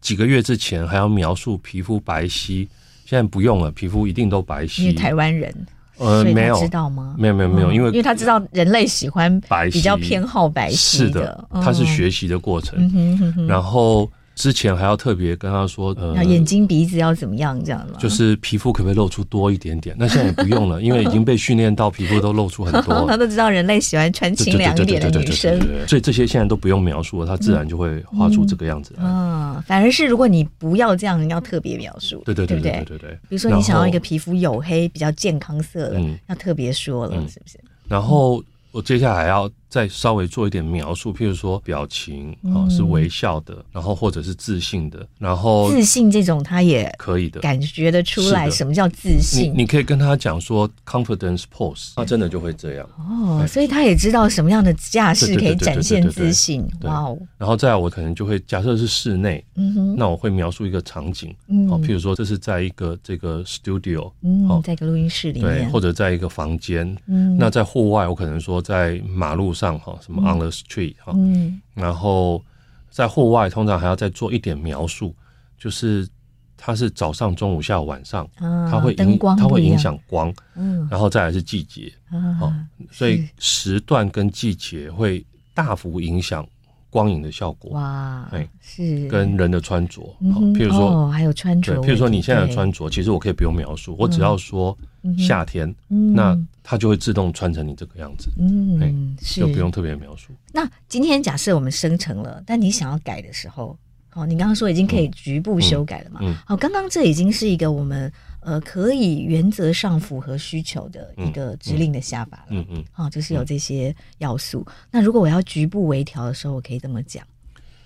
[0.00, 2.68] 几个月之前还要描述皮肤白皙，
[3.06, 4.82] 现在不用了，皮肤一定都白皙。
[4.82, 5.54] 因为台湾人，
[6.02, 7.14] 呃，没有知道吗？
[7.18, 10.76] 没有没有没有，因为因为他知道人类喜欢白，比较偏好白皙。
[10.76, 14.10] 是的，它是学习的过程，然后。
[14.34, 17.98] 之前还要特别跟他说，呃，眼睛鼻子要怎么样这样吗？
[17.98, 19.94] 就是皮肤可不可以露出多一点点？
[19.98, 23.04] 那现在也不用了，因为已经被训练到皮肤都露出很多。
[23.08, 28.94] 他都知道人类喜欢穿清凉一点的女生，所以这些现在都不用描述了，他自然就会画出这个样子。
[28.98, 33.10] 嗯，反而是如果你不要这样，要特别描述，对对对对对对。
[33.28, 37.58] 比如说你想要一个皮肤黝黑、比较健康色的，要特别说了，是不是？
[37.86, 49.44] 然后我接下来要再稍微做一点描述，譬如说表情啊是微笑的，然后或者是自信的，然后自信这种他也可以的，感觉得出来什么叫自信。
[49.44, 52.86] 你你可以跟他讲说 confidence pose，他真的就会这样。
[52.98, 56.62] 哦，所以他也知道什么样的架势可以展现自信。
[56.82, 72.42] 哇哦，然后再来我可能就会假设是室内，嗯哼，那我会描述一个场景，嗯，譬如说这是在一个这个 studio，嗯，在一个录音室里面，对，或者在一个房间，嗯，那在户外我可能说在马路上哈，什么 on the street 哈，嗯，然后
[72.90, 75.14] 在户外通常还要再做一点描述，
[75.58, 76.08] 就是
[76.56, 86.46] 它是早上、中午、下午、晚上，它会影它会影响光，嗯，然后再来是季节，啊，所以时段跟季节会大幅影响。
[86.92, 94.76] 光影的效果哇，哎，是跟人的穿着，譬如说还有穿着，譬如说你现在的穿着，其实我可以不用描述，我只要说
[95.16, 100.34] 夏天，那它就会自动穿成你这个样子，嗯，是就不用特别描述。
[100.52, 103.74] 那今天假设我们生成了，但你想要改的时候，
[104.12, 106.20] 哦，你刚刚说已经可以局部修改了嘛？
[106.44, 108.12] 好，刚刚这已经是一个我们。
[108.44, 112.46] 呃，可以原则上符合需求的一个指令的下法了。
[112.50, 114.64] 嗯嗯，好、嗯，就是有这些要素。
[114.66, 117.24] 嗯、那如果我要局部微调的时候，我可以这么讲。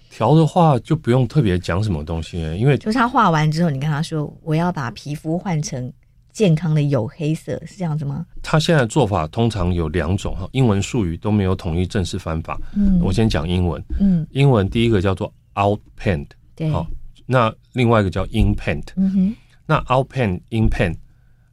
[0.09, 5.92] 调的话就不用特别讲什么东西，因为就是他画完之后，你跟他说我要把皮肤换成
[6.33, 8.25] 健康的黝黑色，是这样子吗？
[8.42, 12.59] 他现在做法通常有两种哈，英文术语都没有统一正式翻法。
[12.75, 13.83] 嗯，我先讲英文。
[14.01, 16.87] 嗯，英文第一个叫做 out paint，对，好，
[17.27, 18.85] 那另外一个叫 in paint。
[18.97, 19.37] 嗯哼。
[19.66, 20.96] 那 out paint in paint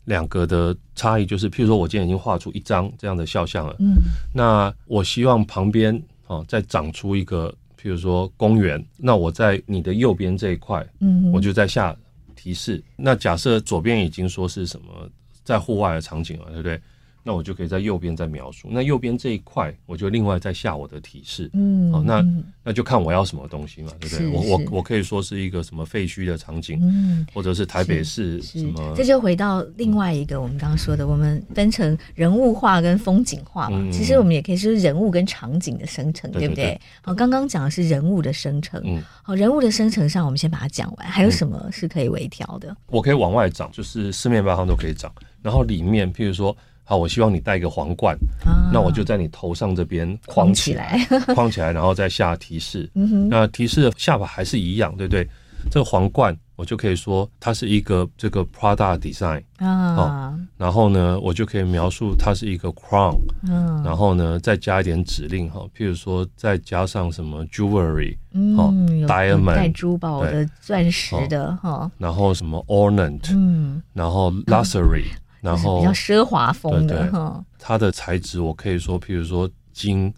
[0.05, 3.95] 两个的差异就是，譬如说我今天已经画出一张这样的肖像了，嗯，
[4.33, 11.95] 那我希望旁边哦再长出一个，譬如说公园，那我在你的右边这一块，嗯，我就在下
[12.35, 12.83] 提示。
[12.95, 15.09] 那假设左边已经说是什么
[15.43, 16.81] 在户外的场景了，对不对？
[17.25, 22.21] 那我就可以在右边再描述，那右边这一块我就另外再下我的提示，嗯，好，那
[22.61, 24.27] 那就看我要什么东西嘛，对不对？
[24.27, 36.77] 我我我可以说是一个什么废墟的场景，嗯，或者是台北市什么，这就回到另外一个我们刚刚说的，我们分成人物画跟风景画嘛，其实我们也可以说人物跟场景的生成，对不对？
[37.01, 42.75] 好，刚刚讲的是人物的生成，嗯，好，人物的生成上我们先把它讲完，还有什么是可以微调的？
[42.87, 45.09] 我可以往外长，就是四面八方都可以长，
[45.41, 46.53] 然后里面譬如说。
[46.83, 48.15] 好，我希望你戴一个皇冠，
[48.45, 50.99] 啊、那我就在你头上这边框起来，
[51.33, 52.89] 框起来， 然后再下提示。
[52.95, 55.27] 嗯、那提示的下巴还是一样，对不对？
[55.71, 63.15] 这个皇冠我就可以说它是一个这个 Prada design 啊、哦，然后呢，我就可以描述它是一个 crown，、
[63.47, 75.05] 嗯、然后呢再加一点指令哈，譬如说再加上什么 jewelry，嗯，diamond 带珠宝的钻石的哈，哦、然后什么 ornament，嗯，然后 luxury。
[75.43, 80.11] 嗯然后比较奢华风的哈，它的材质我可以说，譬如说金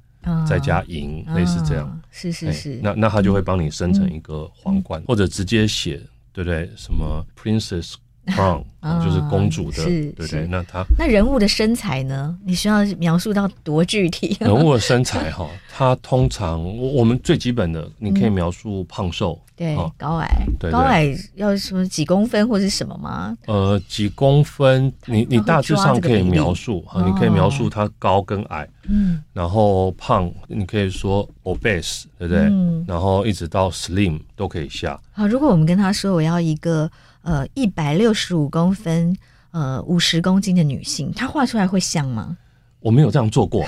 [0.47, 2.79] 再加银，类似这样，是是是。
[2.81, 5.99] 那那它就会帮你生成一个皇冠，或者直接写，
[6.31, 6.69] 对不对？
[6.75, 7.93] 什么 Princess
[8.27, 8.63] Crown，
[9.03, 10.47] 就是公主的，对不对？
[10.47, 12.37] 那它那人物的身材呢？
[12.43, 14.37] 你需要描述到多具体？
[14.41, 19.39] 人物的身材哈，它通常我们最基本的，你可以描述胖瘦。
[19.55, 23.35] 对，高矮，高矮要什么几公分或是什么吗？
[23.47, 32.43] 呃，几公分，你你大致上可以描述哈，你可以描述它高跟矮，嗯，然后胖，你可以说 obese，对不对？
[32.51, 34.99] 嗯，然后一直到 slim 都可以下。
[35.13, 36.91] 好，如果我们跟他说我要一个
[37.21, 39.15] 呃一百六十五公分，
[39.51, 42.35] 呃五十公斤的女性，她画出来会像吗？
[42.81, 43.65] 我没有这样做过，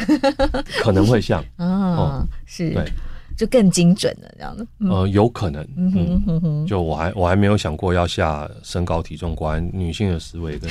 [0.81, 2.91] 可能会像 哦，是对。
[3.37, 4.67] 就更精准了，这样子。
[4.79, 5.65] 呃，有可能。
[5.77, 6.65] 嗯哼哼哼。
[6.65, 10.67] 就我还我还没有想过要下身高体重，果然女性的思维跟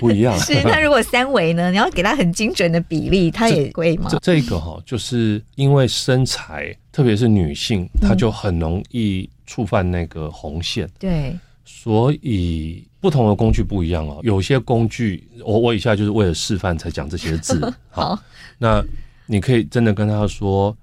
[0.00, 0.36] 不一样。
[0.40, 1.70] 是，那如果三围呢？
[1.70, 4.08] 你要给他很精准的比例，他也会吗？
[4.10, 10.88] 这这个哈，就是因为身材，特别是女性，她就很容易触犯那个红线。
[10.98, 11.38] 对。
[11.66, 14.18] 所以不同的工具不一样哦。
[14.22, 17.70] 有些工具，我我以下就是为了示范才讲这些字。
[17.90, 18.18] 好。
[18.56, 18.82] 那
[19.26, 20.74] 你可以真的跟他说。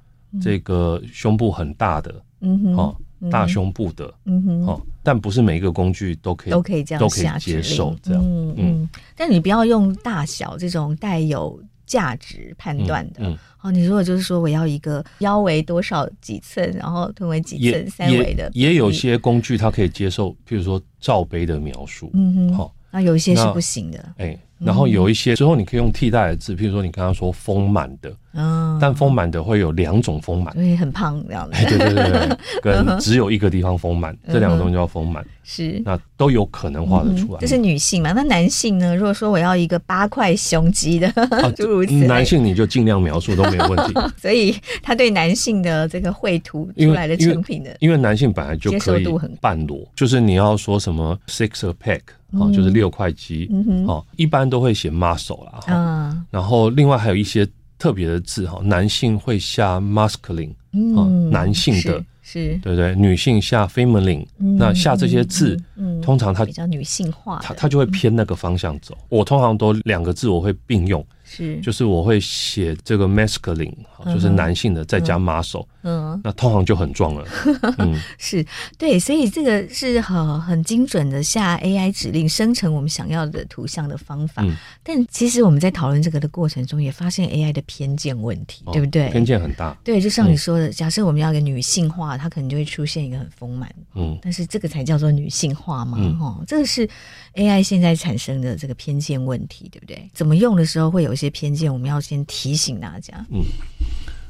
[0.42, 2.96] 这个胸部很大的，嗯哼，哦，
[3.30, 8.54] 大胸部的，嗯哼，哦，但不是每一个工具都可以都可以这样都可以接受这样，嗯。
[8.58, 24.38] 嗯，但你不要用大小这种带有价值判断的，嗯，哦，你如果就是说我要一个腰围多少几寸，然后臀围几寸三围的，也有些工具它可以接受，譬如说罩杯的描述，嗯哼，好，那有一些是不行的，哎。
[24.66, 31.66] 然后有一些之后你可以用替代的字，譬如说你刚刚说丰满的，嗯，但丰满的会有两种丰满，所以很胖这样子。
[31.66, 37.40] 对对对对， 跟只有一个地方丰满，这两个东西叫丰满，是那都有可能画得出来。
[37.40, 38.14] 这是女性嘛？
[38.14, 38.96] 那男性呢？
[38.96, 41.12] 如果说我要一个八块胸肌的，
[41.58, 43.94] 诸如此类，男性你就尽量描述都没有问题。
[44.18, 49.08] 所以他对男性的这个绘图出来的成品的，因为男性本来就可以
[49.42, 52.02] 半裸，就是你要说什么 six a pack。
[52.36, 53.48] 哦，就是六块肌，
[53.88, 57.48] 哦，一般都会写 muscle 啦，嗯，然后另外还有一些
[57.80, 65.60] 特别的字哈，男性会下 masculine，嗯，男性的，是，对对，女性下 feminine，那下这些字，
[66.04, 68.96] 通常它比较女性化，它它就会偏那个方向走。
[69.10, 71.04] 我通常都两个字我会并用。
[71.36, 73.74] 是，就是我会写这个 masculine，
[74.06, 77.26] 就是男性的，再加 muscle，嗯，那通常就很壮了。
[77.80, 78.46] 嗯，是
[78.78, 84.44] 对，所以这个是很很精准的下 AI 指令生成我们想要的图像的方法。
[84.44, 89.10] 嗯，但其实我们在讨论这个的过程中，也发现 AI 的偏见问题，对不对？
[89.10, 89.76] 偏见很大。
[89.84, 93.74] 对，就像你说的，假设我们要一个女性化，它可能就会出现一个很丰满。
[93.96, 95.98] 嗯，但是这个才叫做女性化嘛？
[96.20, 96.88] 哦，这个是
[97.36, 100.10] AI 现在产生的这个偏见问题，对不对？
[100.14, 101.34] 怎么用的时候会有一些。
[101.34, 103.26] 偏见，我们要先提醒大家。
[103.32, 103.42] 嗯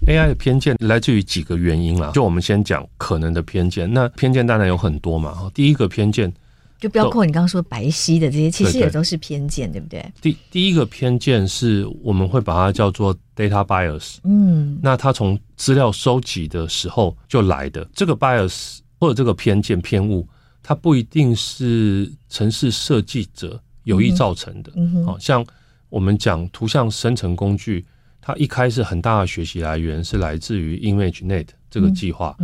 [0.08, 2.12] ，AI 的偏见来自于几个原因啦。
[2.14, 5.52] 就我们先讲可能的偏见，那偏见当然有很多嘛。
[5.54, 6.32] 第一个偏见
[6.80, 10.06] 就包括你刚刚说白皙的这些，其实也都是偏见，对不对？
[10.22, 14.16] 第第一个偏见是我们会把它叫做 data bias。
[14.24, 20.26] 嗯，那它从资料收集的时候就来的这个 bias 或者这个偏见偏误，
[20.64, 24.72] 它不一定是城市设计者有意造成的。
[24.76, 25.46] 嗯，好像。
[25.90, 27.86] 我们讲图像生成工具，
[28.20, 32.36] 它一开始很大的学习来源是来自于 ImageNet 这个计划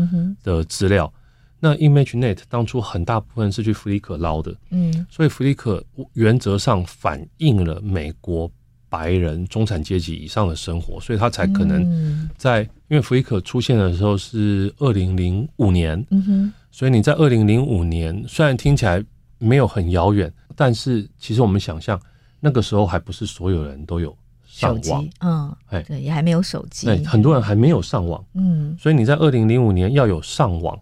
[0.44, 1.12] 的资料。
[1.60, 8.48] 那 ImageNet 当初很大部分是去 Flickr 捞的，嗯，所以 Flickr 原则上反映了美国
[8.90, 19.02] 白人中产阶级以上的生活，所以他才可能在因为 Flickr 出现的时候是二零零五年，嗯哼，所以你在二零零五年虽然听起来
[19.38, 21.98] 没有很遥远，但是其实我们想象。
[22.42, 24.18] 那个时候还不是所有人都有
[24.48, 30.80] 上网，嗯，哎，对，也还没有手机，对，很多人还没有上网，嗯，所以你在二零零五年要有上网，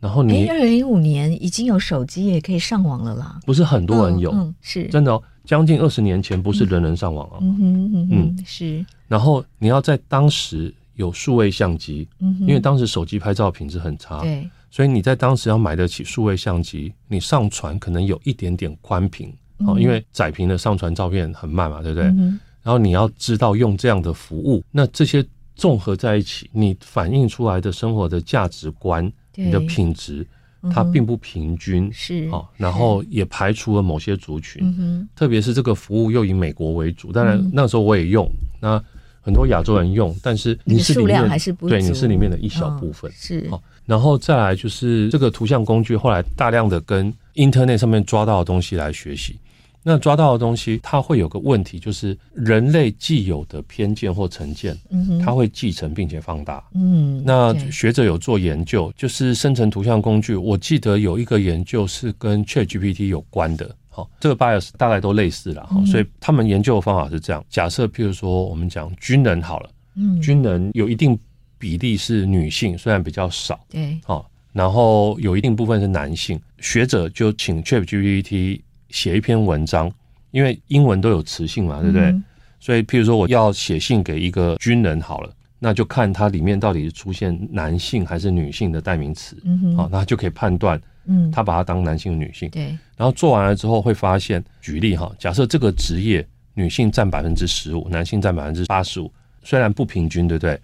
[0.00, 4.88] 然后你二零零五年已经有手机也可以上网了啦，不是很多人有，嗯，嗯，是。
[4.88, 7.56] 真的哦，将近二十年前不是人人上网啊，嗯。
[7.56, 19.32] 哼嗯嗯，是，然后你要在当时有数位相机，嗯，因为当时手机拍照品质很差，对，所以你在当时要买得起数位相机，你上传可能有一点点宽屏。
[19.58, 22.08] 哦，因为窄屏的上传照片很慢嘛，对不对？
[22.08, 25.24] 嗯、然后你要知道用这样的服务，那这些
[25.54, 30.26] 综合在一起，你反映出来的生活的价值观、你的品质，
[30.72, 32.46] 它并不平均，是哦。
[32.56, 37.10] 然后也排除了某些族群，是特别是这个服务又以美国为主。
[37.12, 38.28] 当然那时候我也用，
[38.60, 38.82] 那
[39.20, 43.60] 很多亚洲人用，但是你是里面还是不对，你是里面的一小部分，哦、是哦。
[43.86, 49.38] 然后再来就是这个图像工具，后来大量的跟 Internet 上面抓到的东西来学习。
[49.86, 54.74] 那抓到的东西，它会有个问题，就是人类既有的偏见或成见，
[55.22, 56.64] 它会继承并且放大。
[56.72, 63.76] 嗯，那学者有做研究，就是生成图像工具，我记得有一个研究是跟 ChatGPT 有关的。
[63.90, 65.68] 好，这个 bias 大概都类似了。
[65.86, 71.16] 所以他们研究的方法是这样：假设譬如说我们讲军人好了，嗯，军人有一定
[71.58, 78.62] 比例是女性，虽然比较少，对，好，然后有一定部分是男性，学者就请 ChatGPT。
[78.94, 79.90] 写一篇文章，
[80.30, 82.04] 因为英文都有词性嘛，对不对？
[82.04, 82.24] 嗯、
[82.60, 92.66] 所以，譬如说我要写信给一个军人好了，那就看它里面到底是出现男性还是女性的代名词，嗯哼，好，那就可以判断，嗯，他把它当男性、女性，对。
[92.96, 96.24] 然后做完了之后会发现，举例哈，假设这个职业
[96.54, 100.56] 女性占百分之十五，男性占百分之八十五，虽然不平均，对不对？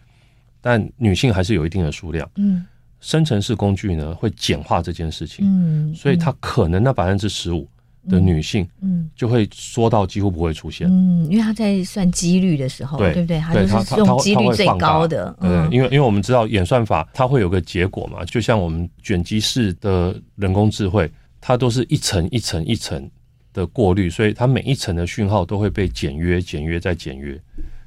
[0.61, 2.65] 但女性还是有一定的数量，嗯。
[3.01, 7.67] 生成式工具呢会简化这件事情，嗯，所以它可能那百分之十五。
[8.09, 13.39] 的女性，嗯，就会缩到几乎不会出现，嗯，因为他在算几率的时候，对，对不对？
[13.39, 23.09] 他就是用几率最高的，嗯，因为因为我们知道演算法它会有个结果嘛，就像我们卷积式的人工智慧，它都是一层一层一层
[23.53, 27.39] 的过滤，所以它每一层的讯号都会被简约、简约再简约，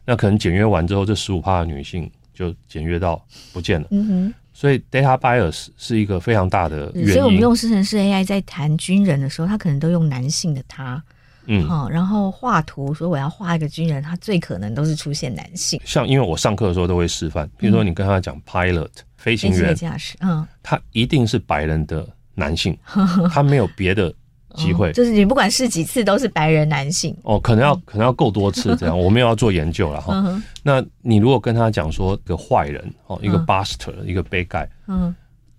[0.05, 4.33] 那可能简约完之后，这十五趴的女性就简约到不见了，嗯哼。
[4.63, 7.11] 所以 data bias 是一个非常大的原因。
[7.11, 11.03] 所以，我们用生成式 AI 在谈军人的时候，他可能都用男性的他，
[11.47, 15.77] 嗯，好，然后画图说我要画一个军人，他最可能都是出现男性。
[15.83, 22.77] 像因为我上课的时候都会示范，比如说你跟他讲 pilot、嗯、飞行员驾驶，嗯，他一定是白人的男性，
[23.29, 24.13] 他没有别的
[24.53, 27.15] 机会，哦，就是你不管试几次都是白人男性。
[27.23, 30.13] 哦，可能要可能要够多次这样， 我们要做研究了哈。
[30.13, 35.13] 嗯、那你如果跟他讲说一个坏人哦，一个 buster，一个 bad guy，嗯，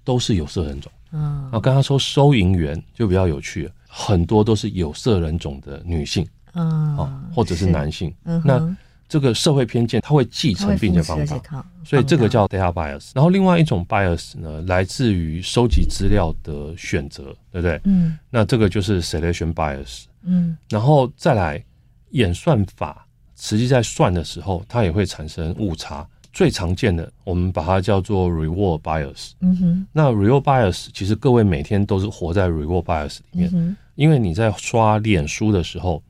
[0.05, 8.77] 都是有色人种，嗯，然后跟他说收银员就比较有趣了，很多都是有色人种的女性，嗯，哦，或者是男性，嗯，那。
[9.15, 13.13] 这个社会偏见，它会继承并且放大，所以这个叫 data bias。
[13.15, 17.81] 然后另外一种 bias 呢，来自于收集资料的选择，对不对？
[17.85, 20.07] 嗯，那这个就是 selection bias。
[20.25, 21.65] 嗯，然后再来
[22.11, 23.07] 演算法，
[23.37, 26.05] 实际在算的时候，它也会产生误差。
[26.33, 29.31] 最常见的，我们把它叫做 reward bias。
[29.39, 36.03] 嗯哼，那 reward bias 其实各位每天都是活在 reward bias 里面，因为你在刷脸书的时候。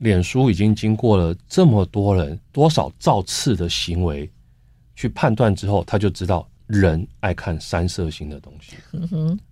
[0.00, 4.28] 脸书已经经过了这么多人多少造次的行为
[4.96, 8.76] 去判断之后，他就知道人爱看三色性的东西。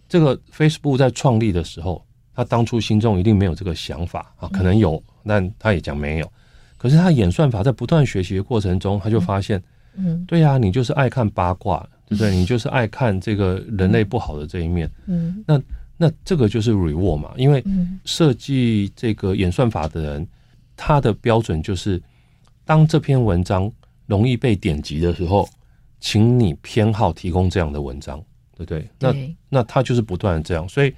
[0.09, 2.03] 这个 Facebook 在创立的时候，
[2.35, 6.33] 他当初心中一定没有这个想法啊，可能有，但他也讲没有。
[6.79, 9.63] 可是他演算法在不断学习的过程中，他就发现，
[9.97, 12.35] 嗯，对呀，你就是爱看八卦，对不对？
[12.35, 14.91] 你就是爱看这个人类不好的这一面。
[15.05, 15.61] 嗯，那
[15.99, 17.63] 那这个就是 reward 嘛，因为
[18.07, 20.27] 设计这个演算法的人。
[20.79, 22.01] 他的标准就是，
[22.65, 23.71] 当这篇文章
[24.07, 25.47] 容易被点击的时候，
[26.01, 28.19] 请你偏好提供这样的文章，
[28.57, 28.89] 对不对？
[29.01, 29.15] 那
[29.49, 30.95] 那他就是不断的这样，所以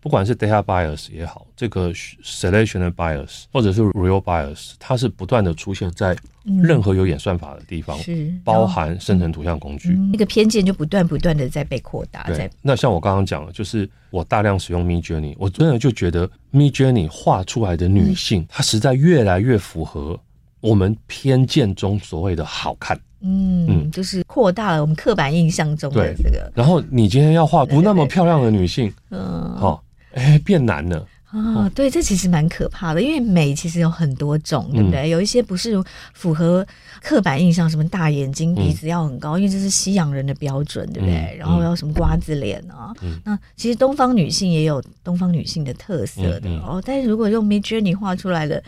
[0.00, 6.16] 不管是 data bias 也好，这个 selection bias 或者是 real bias，它是不断的出现在
[6.62, 12.22] 任何有演算法的地方，是包含生成图像工具，那个偏见就不断不断的在被扩大。
[12.24, 20.18] 对，那像我刚刚讲的，就是我大量使用 Midjourney，我真的就觉得 Midjourney 画出来的女性，她实在越来越符合
[20.60, 22.98] 我们偏见中所谓的好看。
[23.22, 26.50] 嗯嗯，就是扩大了我们刻板印象中的这个。
[26.54, 29.84] 然后你今天要画不那么漂亮的女性，嗯，好，
[30.14, 31.06] 哎，变难了。
[31.32, 35.02] 哦，对，这其实蛮可怕的，因为美其实有很多种，对不对？
[35.02, 35.80] 嗯、有一些不是
[36.12, 36.66] 符合
[37.00, 41.14] 刻板印象，什么大眼睛、鼻子要很高，嗯、因为这是西洋人的标准，对不对？
[41.14, 42.92] 嗯、然后要什么瓜子脸啊？
[43.02, 46.82] 嗯、那其实东方女性也有东方女性的特色的、哦。
[46.84, 48.62] 但是如果用 Midjourney 画出来的。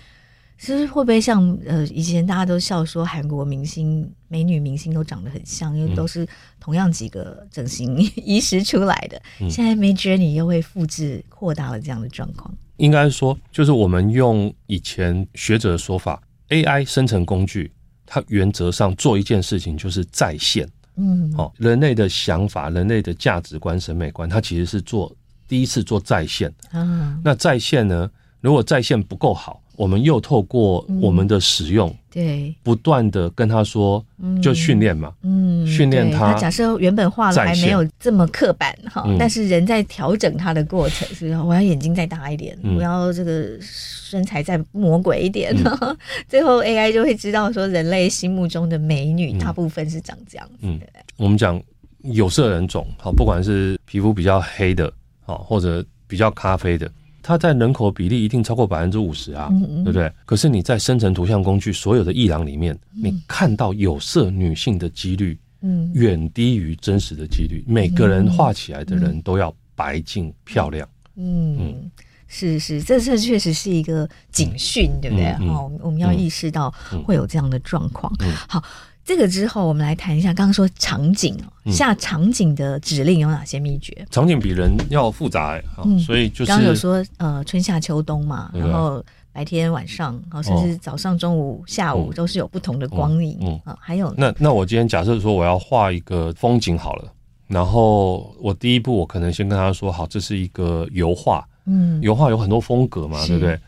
[0.63, 6.25] 其实会不会像呃以前大家都笑说韩国明星美女明星都长得很像，因为都是
[6.61, 9.21] 同样几个整形医师出来的。
[9.41, 12.55] 嗯、现在 Midjourney 又会复制扩大了这样的状况。
[12.77, 17.73] 应该说，就是我们用以前学者的说法，AI 生成工具，
[18.07, 20.69] 它原则上做一件事情就是再现。
[20.95, 25.13] 嗯，好，人类的想法、人类的价值观、审美观，它其实是做
[25.49, 26.55] 第一次做再现。
[26.71, 28.09] 啊，那再现呢？
[28.41, 29.61] 如果再现不够好。
[29.77, 34.05] 我们又透过我们的使用，嗯、对，不断的跟他说，
[34.43, 36.33] 就训练嘛，嗯，训练他。
[36.33, 45.97] 他假设原本画的还没有这么刻板哈，嗯、但是人在调整他的过程，是我要眼睛再大一点，嗯、我要这个身材再魔鬼一点，嗯、
[46.29, 50.59] 最后 AI 就会知道说，人类心目中的美女大部分是长这样子。
[50.62, 50.89] 嗯，对。
[51.16, 51.61] 我们讲
[52.03, 54.93] 有色人种，好，不管是皮肤比较黑的，
[55.25, 56.91] 好，或者比较咖啡的。
[57.23, 60.12] 它在人口比例一定超过百分之五十啊，嗯嗯对不对？
[60.25, 67.64] 可是你在生成图像工具所有的艺廊里面，嗯、你看到有色女性的几率，嗯，远低于真实的几率。
[67.66, 70.89] 嗯、每个人画起来的人都要白净漂亮。
[71.14, 71.91] 嗯，嗯
[72.27, 75.33] 是是，这这确实是一个警讯，嗯、对不对？
[75.47, 78.12] 好、嗯嗯，我们要意识到会有这样的状况。
[78.20, 78.62] 嗯嗯、好。
[79.05, 84.07] 这个之后，我们来谈一下刚刚说场景哦，下场景的指令有哪些秘诀？
[84.11, 97.13] 场景比人要复杂，嗯，所以就是刚刚有说呃春夏秋冬嘛，然后白天晚上，然后甚至早上、中午、下午都是有不同的光影，嗯，还有那那我今天假设说我要画一个风景好了，
[97.49, 103.59] 然后我第一步我可能先跟他说好，这是一个油画，嗯，油画有很多风格嘛，对不对？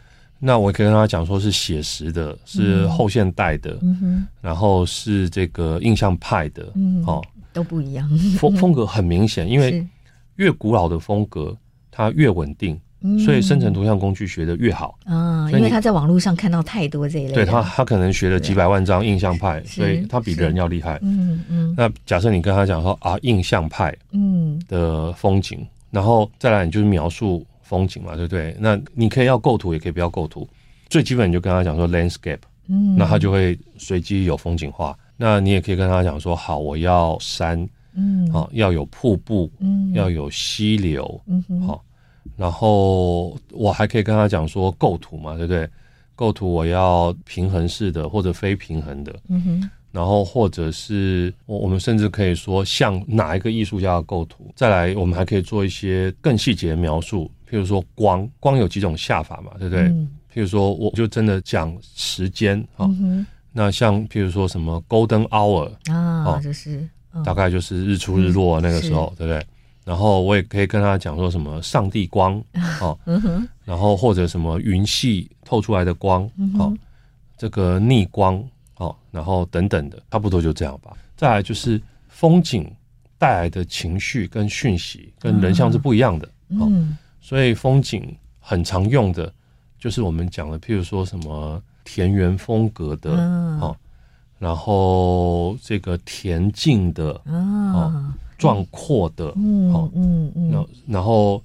[0.47, 8.07] 那我可以跟他讲说，是写实的，是后现代的，嗯，然后是这个印象派的，嗯，哦，都不一样，
[8.38, 9.82] 风风格很明显，因为
[10.36, 11.57] 越古老的风格
[11.90, 12.78] 它越稳定，
[13.24, 14.99] 所以生成图像工具学的越好。
[15.07, 21.74] 啊，因为他在网络上看到太多这一类，对他他可能学了几百万张印象派，所以他比人要厉害，嗯嗯。
[21.74, 24.61] 那假设你跟他讲说啊，印象派，嗯。
[24.68, 27.47] 的风景，然后再来你就是描述。
[27.64, 28.54] 风景嘛，对不对？
[28.60, 30.48] 那你可以要构图，也可以不要构图。
[30.88, 32.38] 最基本你就跟他讲说 landscape，
[32.68, 34.96] 嗯，那他就会随机有风景画。
[35.16, 41.84] 那你也可以跟他讲说，好，我要山，嗯，好，要有瀑布，嗯，要有溪流，嗯哼，好。
[42.36, 45.68] 然后我还可以跟他讲说构图嘛，对不对？
[46.16, 49.70] 构图我要平衡式的或者非平衡的，嗯哼。
[49.90, 54.52] 然后或者是我我们甚至可以说像哪一个艺术家的构图。
[54.56, 57.30] 再来，我们还可以做一些更细节的描述。
[57.55, 59.82] 譬如说光，光有几种下法嘛，对不对？
[59.84, 62.90] 嗯、譬如说，我就真的讲时间啊。
[63.00, 69.46] 嗯、那像譬如说什么 Golden Hour 啊，哦、就是、哦、大概就是日出日落那个时候，嗯、对不对？
[69.84, 72.42] 然后我也可以跟他讲说什么上帝光
[72.82, 76.61] 哦，嗯、然后或者什么云系透出来的光，嗯、哼。
[76.61, 76.76] 哦，
[77.38, 78.42] 这个逆光
[78.78, 80.92] 哦，然后等等的，差不多就这样吧。
[81.16, 82.68] 再来就是风景
[83.16, 86.66] 带来的情绪跟讯息跟人像是不一样的，嗯、哦，
[87.24, 89.32] 所以风景很常用的，
[89.78, 93.76] 就是我们讲的，譬如说什么田园风格的，嗯、哦，
[94.38, 98.14] 然后这个恬静的，嗯、哦。
[98.36, 101.40] 壮阔的，嗯嗯嗯，然然后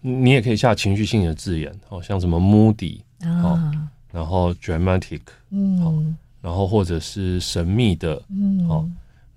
[0.00, 3.70] 你也可以下情绪性的字眼，哦像什么 moody 啊，
[4.12, 8.88] 然后 dramatic，嗯，然后或者是神秘的，嗯，好，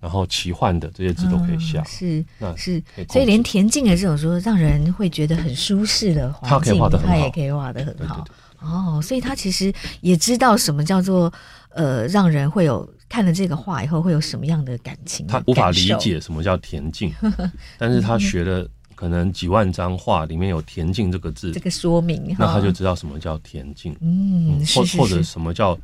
[0.05, 2.79] 然后奇幻的这些字都可以下，是，那是，
[3.09, 8.23] 所以连田径的这种说让人会觉得很舒适的环境，他也可以画得很好，
[8.59, 11.33] 哦，所以他其实也知道什么叫做
[11.69, 12.87] 呃，让人会有。
[13.07, 15.33] 看了这个画以后会有什么样的感情的？
[15.33, 17.13] 他无法理解什么叫田径，
[17.77, 23.95] 但是他学了可能几万张画，里面有“田径”这个字，这个说明，那他就知道什么叫田径。
[24.01, 25.77] 嗯，或或者什么叫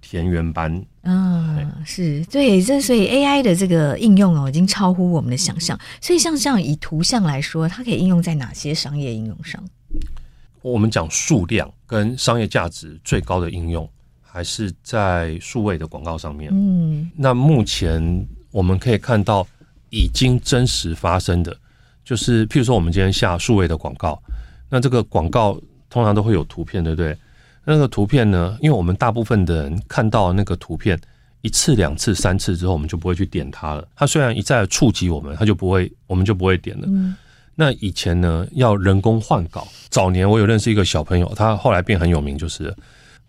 [0.00, 0.84] 田园般？
[1.02, 5.78] 嗯，是对，这所以 AI 的这个应用哦，已经超乎我们的想象。
[6.00, 9.62] 所以像这样以图像来说，它可以应用在哪些商业应用上？
[10.62, 13.88] 我们讲数量跟商业价值最高的应用。
[14.32, 16.52] 还是在数位的广告上面。
[16.54, 19.44] 嗯，那目前我们可以看到
[19.88, 21.52] 已经真实发生的，
[22.04, 24.22] 就是譬如说我们今天下数位的广告，
[24.68, 27.18] 那这个广告通常都会有图片，对不对？
[27.70, 31.00] 那个图片呢，因为我们大部分的人看到那个图片
[31.42, 33.86] 一次、两次、三次之后，我们就不会去点它了。
[33.94, 36.84] 它虽然一再触及我们，它就不会，我们就不会点了。
[36.88, 37.14] 嗯，
[37.54, 39.66] 那以前呢，要人工换稿。
[39.88, 42.74] 早年我有认识一个小朋友，他后来变很有名，就是。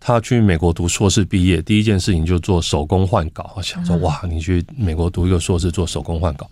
[0.04, 3.52] 他去美国读硕士毕业，第一件事情就做手工换稿。
[3.56, 6.50] 我想说，哇，你去美国读一个硕士做手工换稿，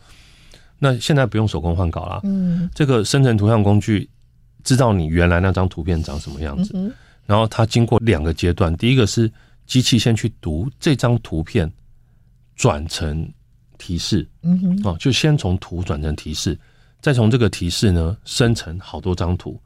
[0.78, 2.20] 那现在不用手工换稿了。
[2.22, 4.08] 嗯，这个生成图像工具
[4.62, 6.94] 知道你原来那张图片长什么样子，
[7.30, 9.30] 然后它经过两个阶段，第一个是
[9.64, 11.70] 机器先去读这张图片，
[12.56, 13.32] 转成
[13.78, 16.58] 提示，嗯哼，哦，就先从图转成提示，
[17.00, 19.60] 再从这个提示呢生成好多张图，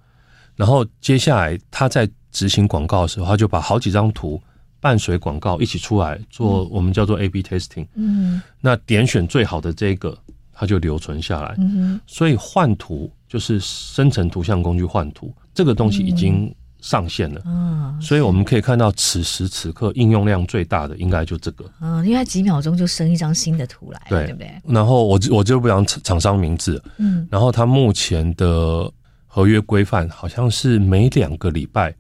[0.57, 2.07] 然后接下来它在。
[2.35, 4.43] 执行广告的时候，它就把好几张图
[4.81, 7.87] 伴随广告一起出来做，我们叫做 A/B testing。
[7.95, 10.19] 嗯，那点选最好的这个，
[10.53, 11.55] 它就留存下来。
[11.59, 16.53] 嗯，所以换图就是生成图像工具换图，这个东西已经
[16.85, 17.41] 上线了。
[17.47, 21.65] 嗯，所以我们可以看到，此时此刻应用量最大的应该就这个。
[21.81, 24.53] 嗯，因为它几秒钟就生一张新的图来，对，对不对？
[24.67, 26.83] 然后我我就不讲厂商名字。
[26.99, 28.91] 嗯，然后它目前的
[29.27, 31.95] 合约规范好像是每两个礼拜。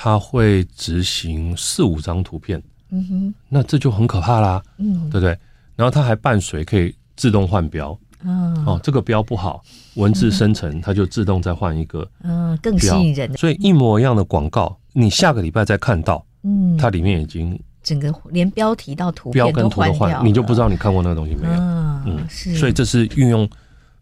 [0.00, 5.36] 它会执行四五张图片，嗯哼，那这就很可怕啦，嗯，对不对？
[5.74, 9.62] 然后它还伴随可以自动换标，嗯，哦，这个标不好，
[9.94, 13.32] 文字生成它就自动再换一个，嗯，更吸引人。
[13.36, 21.54] 所以一模一样的广告，你下个礼拜再看到，嗯，它里面已经整个连标题到图片标跟图都换，你就不知道你看过那个东西没有？
[21.54, 23.48] 嗯，是，所以这是运用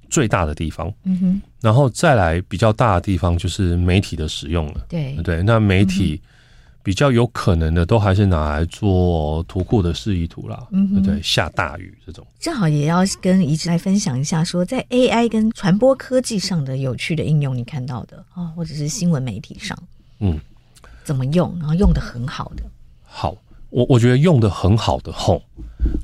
[0.08, 5.14] 最大的地方，嗯哼，然后再来比较大的地方就是媒体的使用了，对。
[5.24, 6.20] 对，那媒体
[6.86, 19.76] 比较有可能的都还是拿来做图库的示意图啦，嗯哼，对，下大雨这种，正好也要跟怡之来分享一下，说在 AI 跟传播科技上的有趣的应用，你看到的啊，或者是新闻媒体上，
[20.20, 20.38] 嗯，
[21.02, 22.62] 怎么用，然后用的很好的，
[23.02, 23.36] 好，
[23.70, 25.42] 我我觉得用的很好的吼，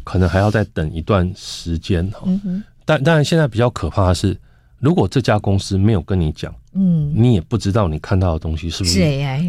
[0.02, 2.64] 可能还要再等一段时间哈，嗯哼。
[2.84, 4.36] 但当然，现在比较可怕的是，
[4.80, 8.98] 如果这家公司没有跟你讲，嗯，你也不知道你看到的东西是不是？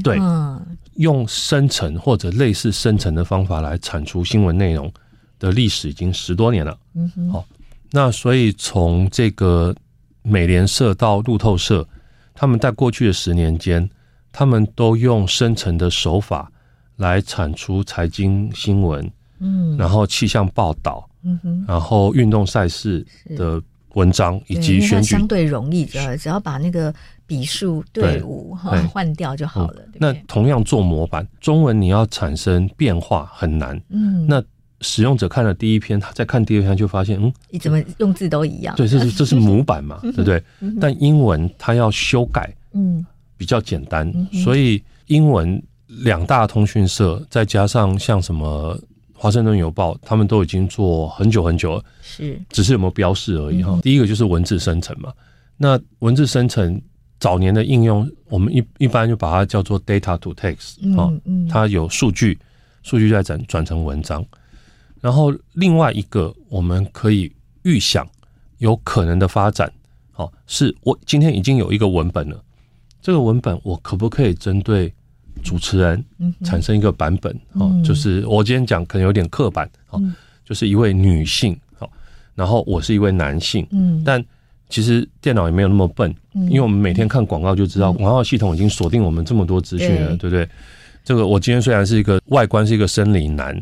[0.02, 0.62] 对，嗯，
[0.96, 4.92] 用生成或者类似生成的方法来产出新闻内容
[5.40, 6.78] 的历史已经十多年了。
[6.96, 7.46] 嗯哼，好，
[7.92, 9.76] 那所以从这个
[10.22, 11.88] 美联社到路透社，
[12.34, 13.90] 他们在过去的十年间，
[14.32, 16.52] 他们都用生成的手法
[16.98, 21.08] 来产出财经新闻，嗯，然后气象报道。
[21.26, 23.06] 嗯哼，然后运动赛事
[23.38, 23.62] 的
[23.94, 26.94] 文章以及选举相对容易，只只要把那个
[27.26, 29.82] 笔数队伍哈换掉就好了。
[29.96, 33.80] 那同样做模板，中文你要产生变化很难。
[33.90, 34.44] 嗯，那
[34.82, 38.76] 使用者看了第一篇，他再看第二篇就发现，嗯，你怎么用字都一样？
[38.76, 40.44] 对，这是 这是模板嘛， 对不对？
[40.82, 43.06] 但英文它要修改，嗯，
[43.38, 44.12] 比较简单，
[44.44, 48.78] 所以英文两大通讯社再加上像什么。
[49.14, 53.72] 华盛顿邮报，他们都已经做很久很久了，是，只是有没有标示而已哈。
[53.74, 55.14] 嗯、第一个就是文字生成嘛，
[55.58, 56.82] 那文字生成
[57.20, 61.10] 早年的应用，我们一一般就把它叫做 data to text 啊，
[61.50, 62.38] 它有数据，
[62.82, 64.26] 数据再转转成文章。
[65.00, 67.32] 然后另外一个，我们可以
[67.64, 68.06] 预想
[68.58, 69.72] 有可能的发展，
[70.12, 72.44] 好，是我今天已经有一个文本了，
[73.02, 74.94] 这个文本我可不可以针对
[75.44, 76.04] 主持人
[76.44, 77.38] 产生一个版本？
[77.54, 80.02] 哦，就是我今天讲可能有点刻板，哦，
[80.44, 81.90] 就是一位女性，好，
[82.34, 84.24] 然后我是一位男性，嗯，但
[84.70, 90.48] 其实电脑也没有那么笨，因为我们每天看广告就知道，广告系统已经锁定我们这么多资讯了，对不对？
[91.04, 93.62] 这个我今天虽然是一个外观是一个生理男。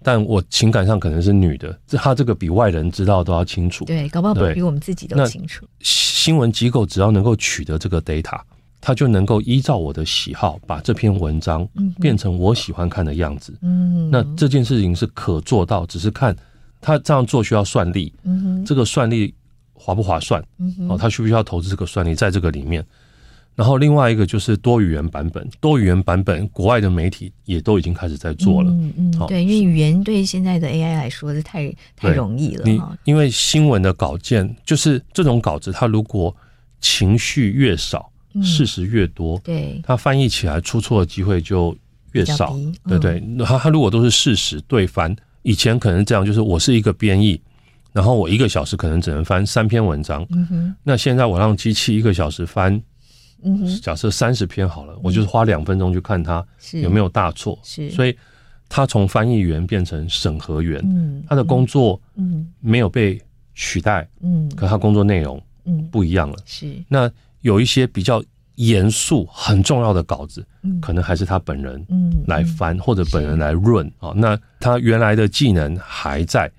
[0.00, 3.84] 但我情感上可能是女的，这他这个比外人知道都要清楚。
[3.84, 5.66] 对，搞不好比我们自己都清楚。
[5.80, 8.40] 新闻机构只要能够取得这个 data，
[8.80, 11.68] 他就能够依照我的喜好，把这篇文章
[12.00, 13.52] 变成我喜欢看的样子。
[13.62, 16.34] 嗯，那这件事情是可做到，只是看
[16.80, 18.12] 他这样做需要算力。
[18.22, 19.34] 嗯，这个算力
[19.72, 20.42] 划不划算？
[20.58, 22.84] 嗯，哦，他需不需要投资这个算力在这个里面？
[23.56, 28.70] 然后另外一个就是多语言版本，多语言版本，国外的媒体也都已经开始在做了。
[28.70, 32.62] 嗯嗯，对，因为语言对现在的 AI 来说是太太容易了。
[32.64, 36.32] 你因为新闻的稿件就是这种稿子，它如果
[36.80, 38.08] 情绪越少，
[38.42, 41.76] 事实越多，对，它翻译起来出错的机会就
[42.12, 42.56] 越少。
[42.86, 47.40] 对对，它它如果都是事实对翻，以前可能这样，就是我是一个编译，
[47.92, 50.26] 然后我一个小时可能只能翻三篇文章。
[50.30, 52.80] 嗯，那现在我让机器一个小时翻。
[53.44, 57.56] 嗯，假设三十篇好了，我就是花两分钟去看它有没有大错。
[57.62, 58.12] 是，所以
[58.68, 62.52] 他从翻译员变成审核员，嗯，他的工作嗯。
[62.58, 63.16] 没有被
[63.54, 65.86] 取代，嗯，可他工作内容嗯。
[65.88, 66.36] 不一样了。
[66.44, 67.08] 是，那
[67.40, 68.22] 有一些比较
[68.56, 74.12] 严肃很重要的稿子，嗯，可能还是他本人嗯来翻或者本人来润啊。
[74.14, 76.50] 那他原来的技能还在，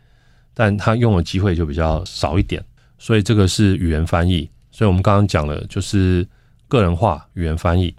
[0.53, 2.63] 但他用的机会就比较少一点。
[2.97, 4.49] 所以这个是语言翻译。
[4.71, 6.27] 所以我们刚刚讲了，就是。
[6.69, 7.91] 个人化语言翻译，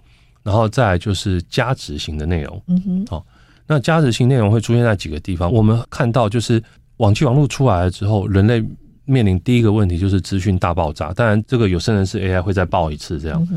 [0.43, 2.63] 然后再来就是加值型的内容。
[2.67, 3.25] 嗯哼，好，
[3.67, 5.51] 那加值型内容会出现在几个地方？
[5.51, 6.63] 我们看到就是
[6.95, 8.63] 网际网络出来了之后，人类
[9.05, 11.11] 面临第一个问题就是资讯大爆炸。
[11.13, 13.47] 当然，这个有生人是 AI 会再爆一次这样。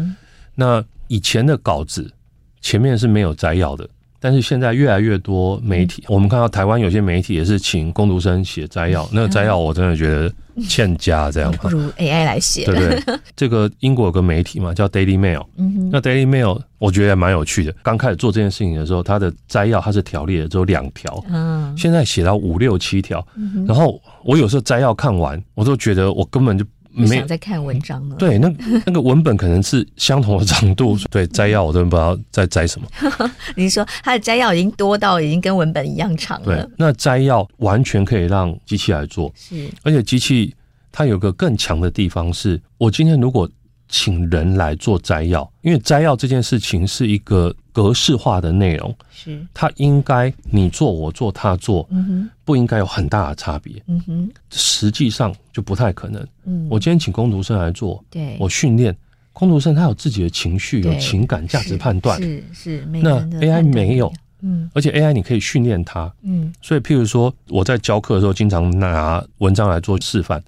[0.54, 2.10] 那以前的稿子
[2.60, 3.88] 前面是没有摘要的。
[4.24, 10.32] 但是现在越来越多媒体，我们看到台湾有些媒体也是请工读生写摘要，那个摘要我真的觉得
[10.66, 11.52] 欠佳，这样。
[11.60, 13.18] 不如 AI 来写，对不对？
[13.36, 15.44] 这个英国有个媒体嘛，叫 Daily Mail，
[15.92, 17.74] 那 Daily Mail 我觉得也蛮有趣的。
[17.82, 21.76] 刚开始做这件事情的时候，它的摘要它是条列的，只有两条，嗯。
[21.76, 23.22] 现在写到五六七条，
[23.68, 26.64] 然后我有时候摘要看完，我都觉得我根本就。
[27.02, 28.16] 没想再看文章了。
[28.16, 28.48] 对，那
[28.86, 30.96] 那个文本可能是相同的长度。
[31.10, 32.88] 对，摘要我都不知道在摘什么。
[33.56, 36.64] 你说它的摘要已经多到已经跟文本一样长了。
[36.64, 39.32] 对，那摘要完全可以让机器来做。
[39.34, 40.54] 是，而且机器
[40.92, 43.48] 它有个更强的地方是，我今天如果
[43.96, 47.54] 请人来做摘要，因为摘要这件事情是一个。
[47.74, 51.88] 格式化的内容是，它应该你做我做他做，
[52.44, 56.24] 不应该有很大的差别，嗯哼，实际上就不太可能。
[56.44, 58.96] 嗯，我今天请工读生来做，对，我训练
[59.32, 62.86] 工读生，他有自己的情绪、有情感、价值判断，是是。
[62.86, 70.40] 那 AI 没有，嗯，而且 AI 你可以训练它，嗯，所以譬如说我在教课的时候，经常拿文章来做示范。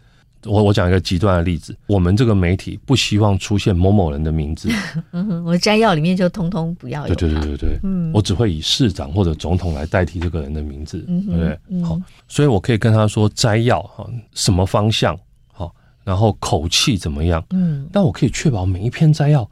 [0.47, 4.69] 我我讲一个极端的例子，我们这个媒体不希望出现某某人的名字，
[5.13, 7.15] 嗯 我摘要里面就通通不要有。
[7.15, 11.83] 对对对对对，嗯，我只会以市长或者总统来代替这个人的名字，对不对？
[11.83, 15.19] 好，所以我可以跟他说摘要哈，什么方向
[15.53, 15.75] 好，
[16.05, 19.49] 然后口气怎么样，嗯，但我可以确保每一篇摘要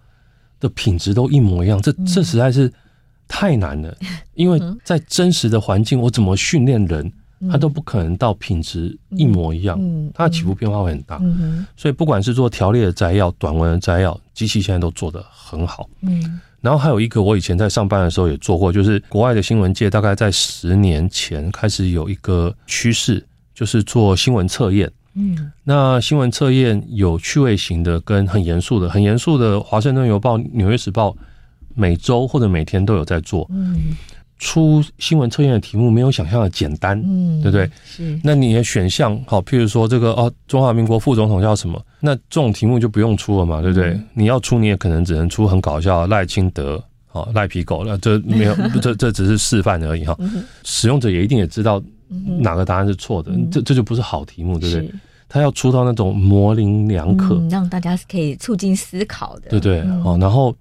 [0.61, 2.73] 的品质都一模一样，这这实在是
[3.27, 3.97] 太难了，
[4.35, 7.13] 因为在真实的环境，我怎么训练人？
[7.51, 9.79] 它都不可能到品质一模一样，
[10.15, 11.21] 它的起伏变化会很大。
[11.77, 15.89] 所以不管是做条列的摘要、短文的摘要，机器现在都做得很好。
[16.01, 23.25] 嗯，然后还有一个，我以前在上班的时候也做过，就是国外的新闻界大概在十年前开始有一个趋势，
[23.55, 24.91] 就是做新闻测验。
[25.15, 31.11] 嗯，那新闻测验有趣味型的跟很严肃的，很严肃的，《华盛顿邮报》、《纽约时报》
[31.75, 33.47] 每周或者每天都有在做。
[33.51, 33.97] 嗯。
[34.39, 37.71] 出新闻测验的题目没有想象的简单，嗯，对不对？
[37.85, 38.19] 是。
[38.23, 41.81] 那你的选项好，譬如说这个哦，中华民国副总统叫什么？
[42.01, 43.91] 那这种题目就不用出了嘛，对不对？
[43.91, 50.17] 嗯、你要出，你也可能只能出很搞笑赖清德，好赖皮狗，那这没有， 这这只是示范而已哈。
[50.65, 51.83] 使用者也一定也知道
[52.41, 54.91] 哪个答案是错的，这这就不是好题目，对不对？
[55.29, 59.81] 他要出到那种模棱两可，让大家可以促进思考的，对对？
[60.05, 60.55] 哦，然后。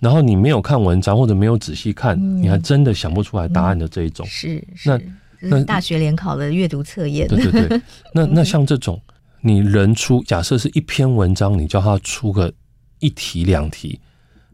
[0.00, 4.26] 然后你没有看文章或者没有仔细看，嗯、你还真的想不出来答案的这一种。
[4.26, 5.00] 是，是那
[5.48, 7.28] 那大学联考的阅读测验。
[7.28, 7.80] 对对对。
[8.12, 9.00] 那那像这种，
[9.40, 12.52] 你人出假设是一篇文章，你叫他出个
[12.98, 14.00] 一题两题，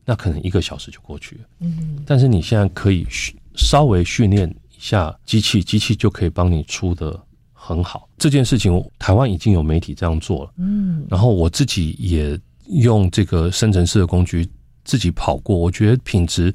[0.04, 1.42] 那可能一个小时就过去了。
[1.60, 3.06] 嗯，但是你现在可以
[3.54, 7.18] 稍微训练一下机器，机器就可以帮你出的
[7.52, 8.08] 很好。
[8.18, 10.50] 这件事情，台湾已经有媒体这样做了。
[10.58, 12.38] 嗯，然后我自己也
[12.68, 14.48] 用这个生成式的工具
[14.86, 16.54] 自己跑过，我觉得品质。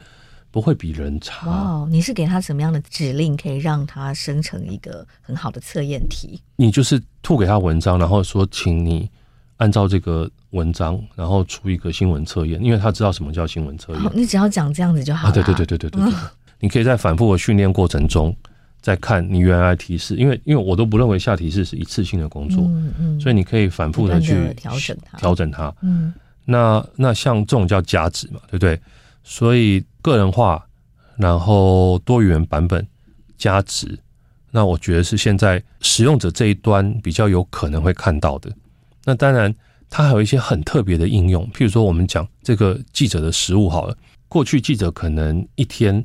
[0.54, 1.48] 不会比人差。
[1.48, 6.42] 哇，你是给他什么样的指令，可以让他生成一个很好的测验题？
[6.58, 9.10] 你就是吐给他文章，然后说，请你
[9.56, 14.04] 按照这个文章，然后出一个新闻测验，因为他知道什么叫新闻测验。
[14.04, 15.32] 哦，你只要讲这样子就好了。
[15.32, 16.14] 啊，对对对对对对
[16.60, 18.36] 你可以在反复的训练过程中，
[18.82, 25.74] 再看你原来提示，因为因为我都不认为下提示是一次性的工作，嗯嗯，所以你可以反复的去调整它，调整它。
[25.82, 26.14] 嗯，
[26.46, 28.80] 那那像这种叫价值嘛，对不对？
[29.24, 30.66] 所以个人化，
[31.18, 32.86] 然后多语言版本
[33.38, 34.00] 加值，
[34.50, 38.52] 那我觉得是现在使用者这一端比较有可能会看到的。
[39.06, 39.54] 那当然，
[39.89, 43.96] 它还有一些很特别的应用，譬如说我们讲这个记者的实物好了，
[44.28, 46.04] 过去记者可能一天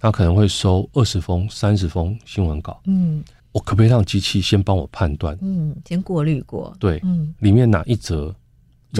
[0.00, 3.22] 他可能会收二十封、三十封新闻稿，嗯，
[3.52, 5.38] 我可不可以让机器先帮我判断？
[5.40, 8.34] 嗯，先过滤过，对，嗯，里面哪一则？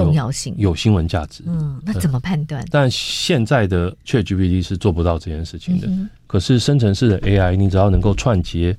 [0.05, 2.65] 重要性有新闻价值，嗯，那怎么判断？
[2.71, 5.87] 但现在的 ChatGPT 是做不到这件事情的。
[5.89, 8.77] 嗯、可是生成式的 AI，你只要能够串接，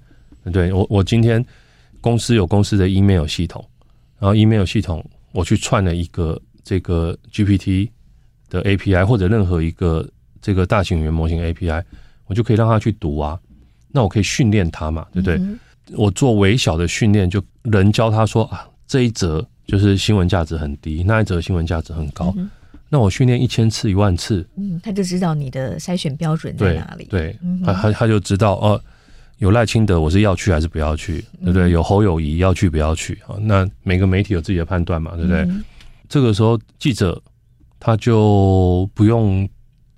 [0.52, 1.46] 对我，我今天
[2.02, 3.64] 公司有公司的 email 系统，
[4.18, 7.90] 然后 email 系统我去串了一个这个 GPT
[8.50, 10.08] 的 API，或者任何一个
[10.42, 11.84] 这个大型语言模型 API，
[12.26, 13.40] 我就可以让它去读啊。
[13.92, 15.36] 那我可以训练它嘛，对不对？
[15.38, 15.60] 嗯、
[15.94, 19.48] 我做微小的训练，就人教他说啊，这一则。
[19.70, 22.34] 就是新闻价值很低，那一则新闻价值很高。
[22.38, 22.50] 嗯、
[22.90, 27.06] 那我训练一千次、一万次，嗯，他就知道你的筛选标准在哪里。
[27.06, 28.82] 对，他他他就知道哦，
[29.38, 31.70] 有赖清德，我是要去还是不要去，对不对？
[31.70, 33.38] 有侯友谊要去不要去啊？
[33.42, 35.42] 那每个媒体有自己的判断嘛，对不对？
[35.42, 35.64] 嗯、
[36.08, 37.22] 这个时候记者
[37.80, 39.48] 他就不用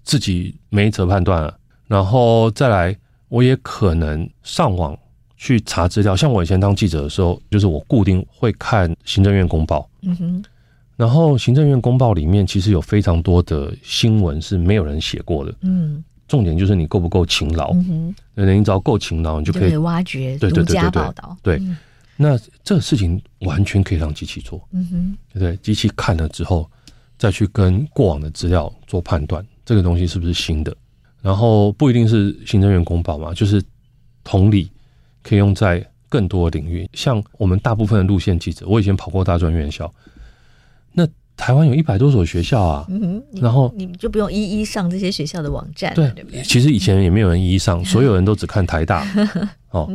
[0.03, 1.57] 自己每一则判断了，
[1.87, 2.95] 然后再来，
[3.29, 4.97] 我也可能上网。
[5.43, 10.43] 去查资料，像我以前当记者的时候，就是我固定会看行政院公报，嗯哼，
[10.95, 21.59] 然后行政院公报里面其实有非常多的新闻是没有人写过的，嗯，重点就是你够不够勤劳，嗯哼，你只要够勤劳，你就可以挖掘独家报道，对，
[22.15, 25.57] 那这个事情完全可以让机器做，嗯哼，对不对？
[25.63, 26.69] 机器看了之后，
[27.17, 30.71] 再去跟过往的资料做判断，这个东西是不是新的？
[31.19, 33.59] 然后不一定是行政院公报嘛，就是
[34.23, 34.69] 同理。
[35.23, 39.91] 可以用在更多的领域，像我们大部分的路线记者，我以前跑过大专院校，
[40.93, 41.07] 那
[41.37, 46.43] 台湾有一百多所学校啊，嗯，然后你们就不用一一上这些学校的网站，对，对不对？
[46.43, 49.07] 其实以前也没有人一一上， 所有人都只看台大，
[49.71, 49.89] 哦，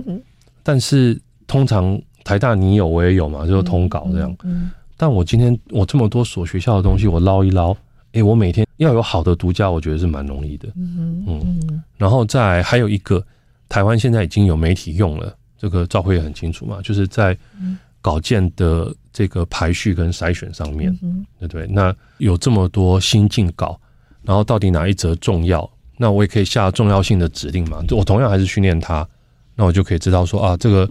[0.62, 7.76] 但是通常台大你有我也有嘛，就是通稿这样，嗯，但我今天我这么多所学校的东西，我捞一捞，
[8.12, 13.22] 哎，我每天要有好的独家，我觉得是蛮容易的，嗯嗯，然后再还有一个。
[13.68, 17.36] 台湾现在已经有媒体用了，这个赵辉也很清楚嘛，就是在
[18.00, 20.96] 稿件的这个排序跟筛选上面，
[21.40, 21.66] 对不对？
[21.66, 23.80] 那有这么多新进稿，
[24.22, 25.68] 然后到底哪一则重要？
[25.96, 27.82] 那我也可以下重要性的指令嘛。
[27.90, 29.06] 我同样还是训练它，
[29.54, 30.88] 那我就可以知道说啊，这个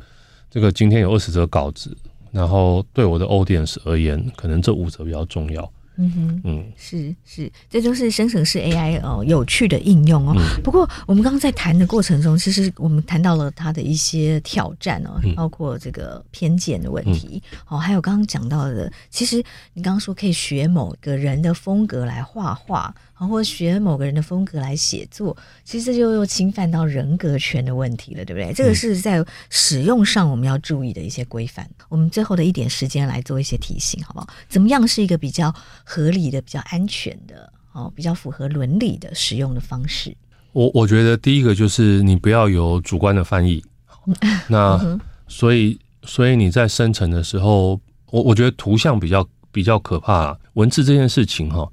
[0.49, 1.95] 这个今天有二十则稿子，
[2.32, 5.71] 然后对我的 audience 而言，可能这五则比较重要。
[5.97, 10.33] 嗯哼，嗯，是是，这都是生成式 AI 哦，有趣的应用哦。
[10.37, 19.43] 嗯、不过我们刚刚在谈的过程中，其实我们谈到了它的一些挑战哦，嗯、包括这个偏见的问题、嗯、哦，还有刚刚讲到的，其实
[19.73, 22.93] 你刚刚说可以学某个人的风格来画画。
[23.16, 28.53] 啊，或者学某个人的风格来写作，其实这就又侵犯到人格权的问题了，对不对？
[28.53, 31.66] 这个是在使用上我们要注意的一些规范。
[31.88, 34.28] 我们最后的一点时间来做一些提醒，好不好？
[34.49, 35.53] 怎么样是一个比较
[35.86, 40.13] 合理的、比较安全的、哦，比较符合伦理的使用的方式？
[40.51, 43.63] 我我觉得第一个就是你不要有主观的翻译。
[44.49, 44.99] 那
[45.30, 47.80] 所以所以你在生成的时候，
[48.11, 51.66] 我我觉得图像比较比较可怕，文字这件事情哈。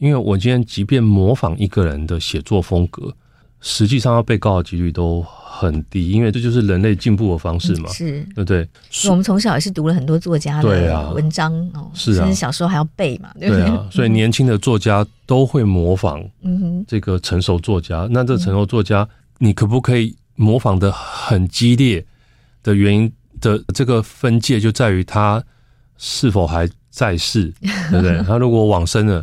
[0.00, 3.14] 因为我今天即便模仿一个人的写作风格，
[3.60, 8.66] 实际上要被告的几率都很低，因为这就是人类进步的方式嘛，是，对不对？
[9.10, 13.62] 我们从小也是读了很多作家的文章哦，是啊，甚至小时候还要背嘛，对不对？
[13.62, 18.08] 对啊，所以年轻的作家都会模仿，嗯哼，这个成熟作家。
[18.10, 22.02] 那这成熟作家，你可不可以模仿的很激烈
[22.62, 25.44] 的原因的这个分界就在于他
[25.98, 27.52] 是否还在世，
[27.90, 28.16] 对不对？
[28.24, 29.22] 他如果往生了。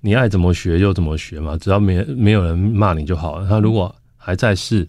[0.00, 3.48] 你爱怎么学就怎么学嘛，只要没没有人骂你就好了。
[3.48, 4.86] 他如果还在世，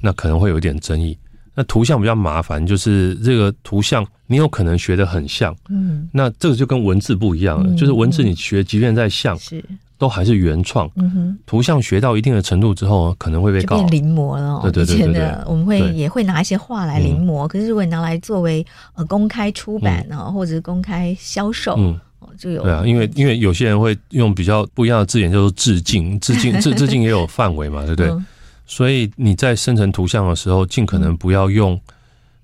[0.00, 1.16] 那可能会有点争议。
[1.58, 9.64] 那图像比较麻烦，就是这个图像你有可能学的很像，嗯，那这个就跟文字不一样了，嗯、就是文字你学，即便再像，是
[9.96, 10.86] 都还是原创。
[10.96, 14.60] 嗯哼，图像学到一定的程度之后，可能会被告临摹了。
[14.64, 21.98] 对对对对，对，我们会也会拿一些画来临摹，可是如果你拿来作为呃公开出版啊，或者是公开销售，嗯。
[22.38, 28.08] 就有对啊，因为因为有些人会用比较不一样的字眼，叫做致敬，致敬，致 致敬也有范围嘛，对不对？
[28.08, 28.26] 嗯、
[28.66, 31.80] 所以你在生成图像的时候，尽可能不要用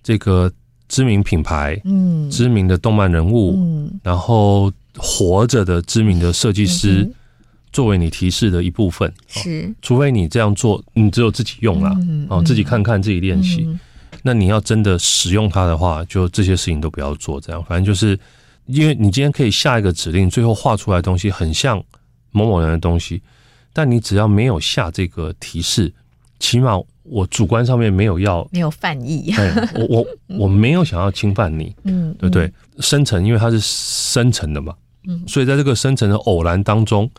[0.02, 0.50] 这个
[0.88, 7.08] 知名品牌、嗯，知名的动漫人物，嗯，然后活着的知名的设计师
[7.72, 11.96] 作为你提示的一部分，是，除非你这样做，你只有自己用啦，
[12.28, 13.68] 哦，自己看看，自己练习。
[14.22, 18.18] 那你要真的使用它的话，就这些事情都不要做，这样，反正就是。
[18.66, 21.82] 因为你今天可以下一个指令，最后画出来的东西很像
[22.30, 23.22] 某某人的东西，
[23.72, 25.92] 但你只要没有下这个提示，
[26.38, 29.32] 起码我主观上面没有要没有犯意，
[29.74, 30.06] 我我
[30.38, 32.52] 我没有想要侵犯你，嗯，对不对？
[32.78, 34.74] 生成，因为它是生成的嘛，
[35.06, 37.10] 嗯，所以在这个生成的偶然当中。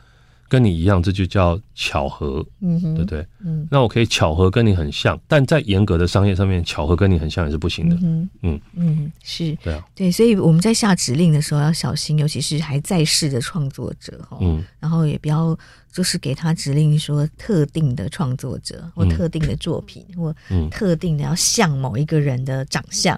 [0.48, 3.26] 跟你一样，这就叫巧合，嗯哼，对不对？
[3.44, 7.96] 嗯，那我可以巧合跟你很像，但在严格的商业上面，巧合跟你很像也是不行的。
[8.02, 8.62] 嗯嗯。
[8.76, 15.58] 嗯，是，对啊，对，所以我们在下指令的时候要小心，尤其是还在世的创作者哈，嗯，然后也不要
[15.94, 20.36] 就是给他指令说特定的创作者或特定的作品，嗯，或
[20.72, 23.18] 特定的要像某一个人的长相。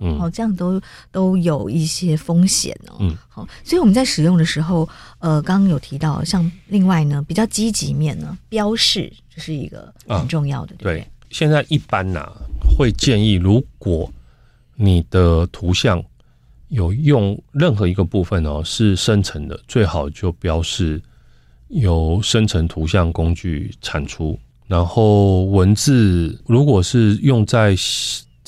[0.00, 0.78] 嗯，好，这样都
[1.10, 2.96] 都有一些风险哦。
[2.98, 4.86] 嗯，好，所以我们在使用的时候，
[5.20, 10.94] 呃，刚刚有提到，像另外呢，比较积极面呢，标示就是一个很重要的，啊、对不对？
[10.98, 12.32] 对，现在一般呐、啊，
[12.76, 14.12] 会建议，如果
[14.74, 16.02] 你的图像
[16.68, 21.00] 有用任何一个部分哦是生成的，最好就标示
[21.68, 27.76] 由生成图像工具产出，然后文字如果是用在。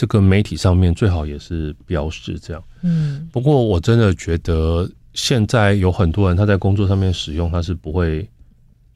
[0.00, 3.28] 这个媒体上面最好也是标示这样，嗯。
[3.32, 8.24] 不过我真的觉得现在有很多人他在工作上面使用，他是不会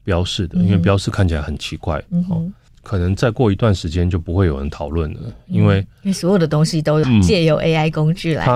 [0.05, 2.01] 标示的，因为标示看起来很奇怪。
[2.29, 2.49] 哦，
[2.83, 8.47] 可能再过一段时间就不会有人讨论了，因为因为所有的东西都借由 AI 工具来，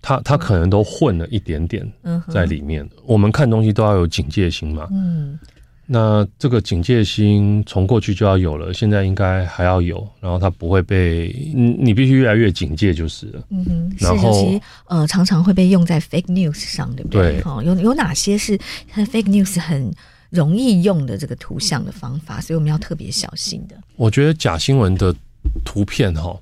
[0.00, 1.86] 他他可能都混了一点点
[2.28, 2.88] 在里面。
[3.06, 5.38] 我们看东西都要有警戒心嘛，嗯。
[5.90, 13.42] 那这个警戒心从过去就要有了，现在应该还要有，然后它不会被你，你必须越来越警戒就是了。
[13.48, 17.40] 嗯哼，然后呃常常会被用在 fake news 上，对不对？
[17.40, 18.58] 对，有有哪些是
[18.94, 19.90] fake news 很
[20.28, 23.74] 容易用的这个图像的方法，所以我们要特别小心的。
[23.96, 25.14] 我觉得假新闻的
[25.64, 26.38] 图片哈，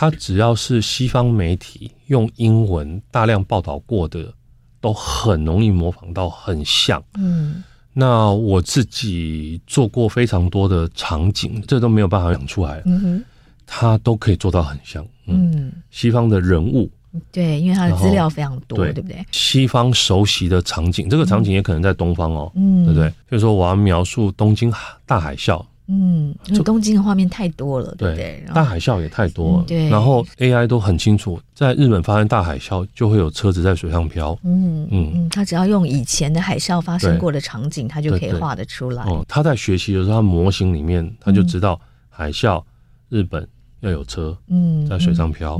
[0.00, 4.32] 它只要是西方媒体用英文大量报道过的，
[4.80, 7.02] 都很容易模仿到很像。
[7.14, 7.64] 嗯。
[7.92, 12.80] 那我自己做过非常多的场景，这都没有办法讲出来。
[12.86, 13.24] 嗯哼，
[13.66, 15.04] 它都可以做到很像。
[15.26, 16.88] 嗯，西方的人物，
[17.32, 19.26] 对，因为它的资料非常多，对，对不对？
[19.32, 22.52] 西方熟悉的场景，这个场景也可能在东方哦。
[22.54, 23.12] 嗯，对不对？
[23.28, 24.72] 就是说，我要描述东京
[25.04, 25.60] 大海啸。
[25.90, 28.44] 嗯，因为东京的画面太多了，对不对？
[28.54, 29.88] 大海啸也太多了，对。
[29.88, 34.38] 然后 AI 都很清楚，在日本发生大海啸，就会有车子在水上漂。
[34.44, 39.02] 嗯嗯，他只要用以前的海啸发生过的场景，他就可以画得出来。
[39.04, 41.80] 哦，他在学习的时候，他模型里面他就知道
[42.10, 42.62] 海啸，
[43.08, 43.48] 日本
[43.80, 45.58] 要有车，嗯，在水上漂。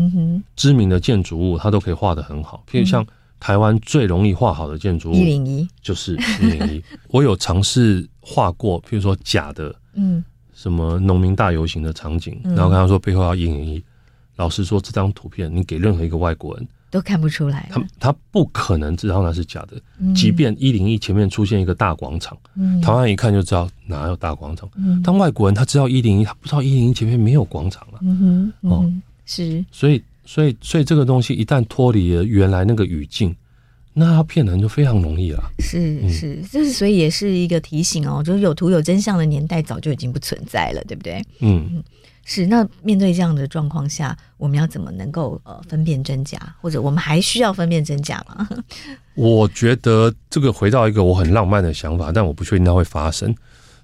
[0.55, 3.03] 知名的建筑物他都可以画得很好，譬如像
[3.41, 6.85] 台湾最容易画好的建筑物，一零一就是一零一。
[7.09, 9.74] 我有尝试画过，譬如说假的。
[9.99, 10.24] 嗯，
[10.55, 13.82] 什么农民大游行的场景，然后跟他说背后要一零一，
[14.36, 20.14] 老实说，这张图片你给任何一个外国人都看不出来，他他不可能知道那是假的。
[20.14, 22.38] 即便一零一前面出现一个大广场，
[22.80, 24.66] 台湾人一看就知道哪有大广场。
[25.05, 27.99] 但外国人他知道一零一，他不知道一零一前面没有广场啊。
[28.01, 28.92] 嗯哼，哦，
[29.26, 33.36] 是，所以所以所以这个东西一旦脱离了原来那个语境。
[33.99, 41.20] 那他骗人就非常容易了，是是，就是所以也是一个提醒哦，就是有图有真相的年代早就已经不存在了，对不对？
[41.40, 41.82] 嗯，
[42.24, 42.46] 是。
[42.46, 48.49] 那面对这样的状况下，我们要怎么能够呃分辨真假，或者我们还需要分辨真假吗？
[49.16, 53.34] 我觉得这个回到一个我很浪漫的想法，但我不确定它会发生。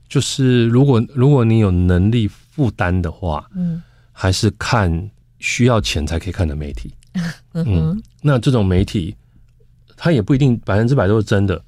[0.09, 5.11] 就是如果如果你有能力负担的话，嗯，还是看
[5.41, 6.95] 需要钱才可以看的媒体，
[7.53, 9.13] 嗯，嗯，那这种媒体。
[10.05, 11.59] 它也不一定百分之百都是真的，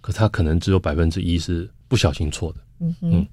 [0.00, 2.58] 可它可能只有百分之一是不小心错的。
[2.80, 3.26] 嗯哼嗯，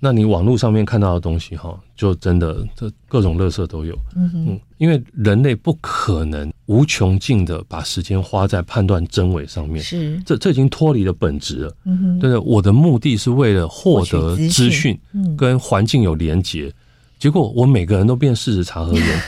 [0.00, 3.96] 那你网络上面看到的东西哈，就真的这各种垃圾都有。
[4.16, 9.80] 嗯哼嗯，因为人类不可能无穷尽的把时间花在判断真伪上面。
[9.80, 11.76] 是，这这已经脱离了本质了。
[11.84, 14.98] 嗯哼，对的，我的目的是为了获得资讯，
[15.36, 16.74] 跟环境有连结。
[17.18, 19.22] 结果我每个人都变事实查核员，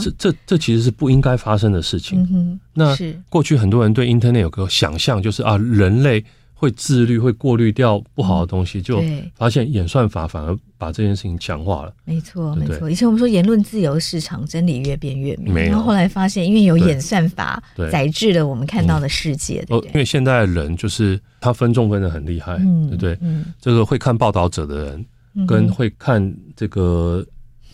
[0.00, 2.26] 这这这其实是不应该发生的事情。
[2.32, 6.24] 嗯，那是过去很多人对 Internet 有个想象，就是啊，人类
[6.54, 11.94] 会自律，会过滤掉不好的东西，就对发现演算法反而把这件事情强化了。
[12.04, 12.90] 没错，对不对没错。
[12.90, 15.54] 以前我们说言论自由市场，真理越辩越明。
[15.54, 19.64] 然后后来发现，因为有演算法对宰制了我们看到的世界？
[19.68, 23.16] 因为现在的人就是他分众分的很厉害，嗯对不对？
[23.20, 25.06] 嗯，这个会看报道者的人，
[25.46, 27.24] 跟会看这个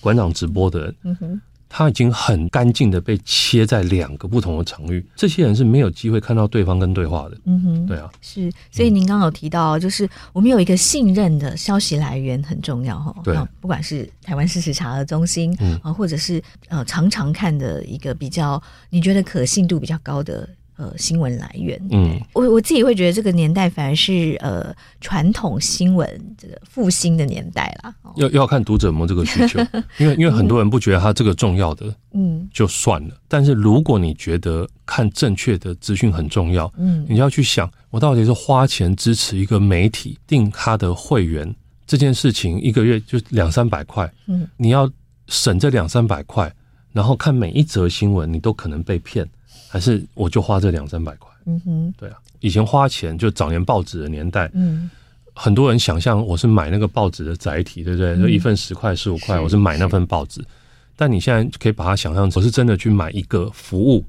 [0.01, 7.39] 馆长直播的人，嗯哼，他已经很干净的被切在两个不同的场域，这些人是没有机会看到对方跟对话的。
[7.47, 8.53] 嗯哼，对啊，是。
[8.71, 13.15] 所以您刚刚有提到，就是我们有一个信任的消息来源很重要哈。
[13.25, 20.49] 对那不管是台湾事实查核中心，嗯啊，或者是呃常常看的一个比较你觉得可信度比较高的。
[20.77, 27.95] 呃，新闻来源，嗯，我我自己会觉得这个年代反而是呃传统新闻这个复兴的年代啦。
[28.03, 29.61] 哦、要要看读者有没有这个需求，
[29.99, 33.15] 因为因为很多人不觉得它这个重要的，嗯就算了。
[33.29, 41.55] 但是如果你觉得看正确的资讯很重要，嗯，你就要去想，我到底是花钱支持一个媒体订他的会员
[41.87, 44.91] 这件事情，一个月就两三百块，嗯，你要
[45.29, 46.53] 省这两三百块，
[46.93, 49.25] 然后看每一则新闻，你都可能被骗。
[49.75, 54.89] 还是我就花这两三百块，嗯哼，对啊，以前花钱就早年报纸的年代，嗯，
[55.35, 58.11] 很多人想象我是买那个报纸的载体，对不对？
[58.11, 60.41] 嗯、就一份十块、十五块，我是买那份报纸。
[60.95, 64.05] 但你现在可以把它想象成，我是真的去买一个服务，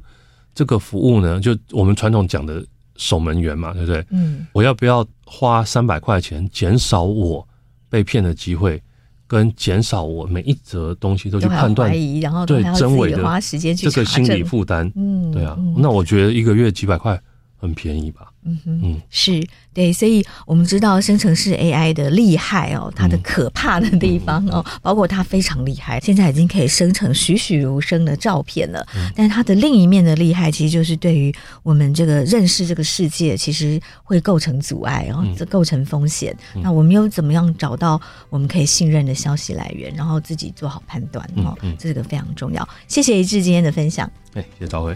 [0.53, 2.63] 这个服务呢，就我们传统讲的
[2.97, 4.05] 守门员嘛，对不对？
[4.11, 7.47] 嗯，我要不要花三百块钱，减少我
[7.89, 8.80] 被骗的机会？
[9.28, 17.19] 跟减少我每一则东西都去判断，然后对真伪的花时间去这个心理负担，嗯，对啊，嗯、那我觉得一个月几百块
[17.66, 18.32] 很便宜吧。
[18.47, 19.43] 嗯哼，嗯，是
[19.74, 28.86] 对，所以我们知道生成式 AI 的厉害哦，它的可怕的地方哦，嗯、包括它非常厉害，现在已经可以生成栩栩如生的照片了。
[28.95, 36.38] 嗯、但它的另一面的厉害，其实就是对于我们这个认识这个世界，其实会构成阻碍，然后这构成风险。
[36.53, 37.99] 嗯、那我们又怎么样找到
[38.30, 41.57] 我们可以信任的消息来源，然后自己做好判断哦？
[41.80, 42.68] 这个非常重要。
[42.88, 44.07] 谢谢一志今天的分享。
[44.36, 44.95] 哎，谢谢兆徽。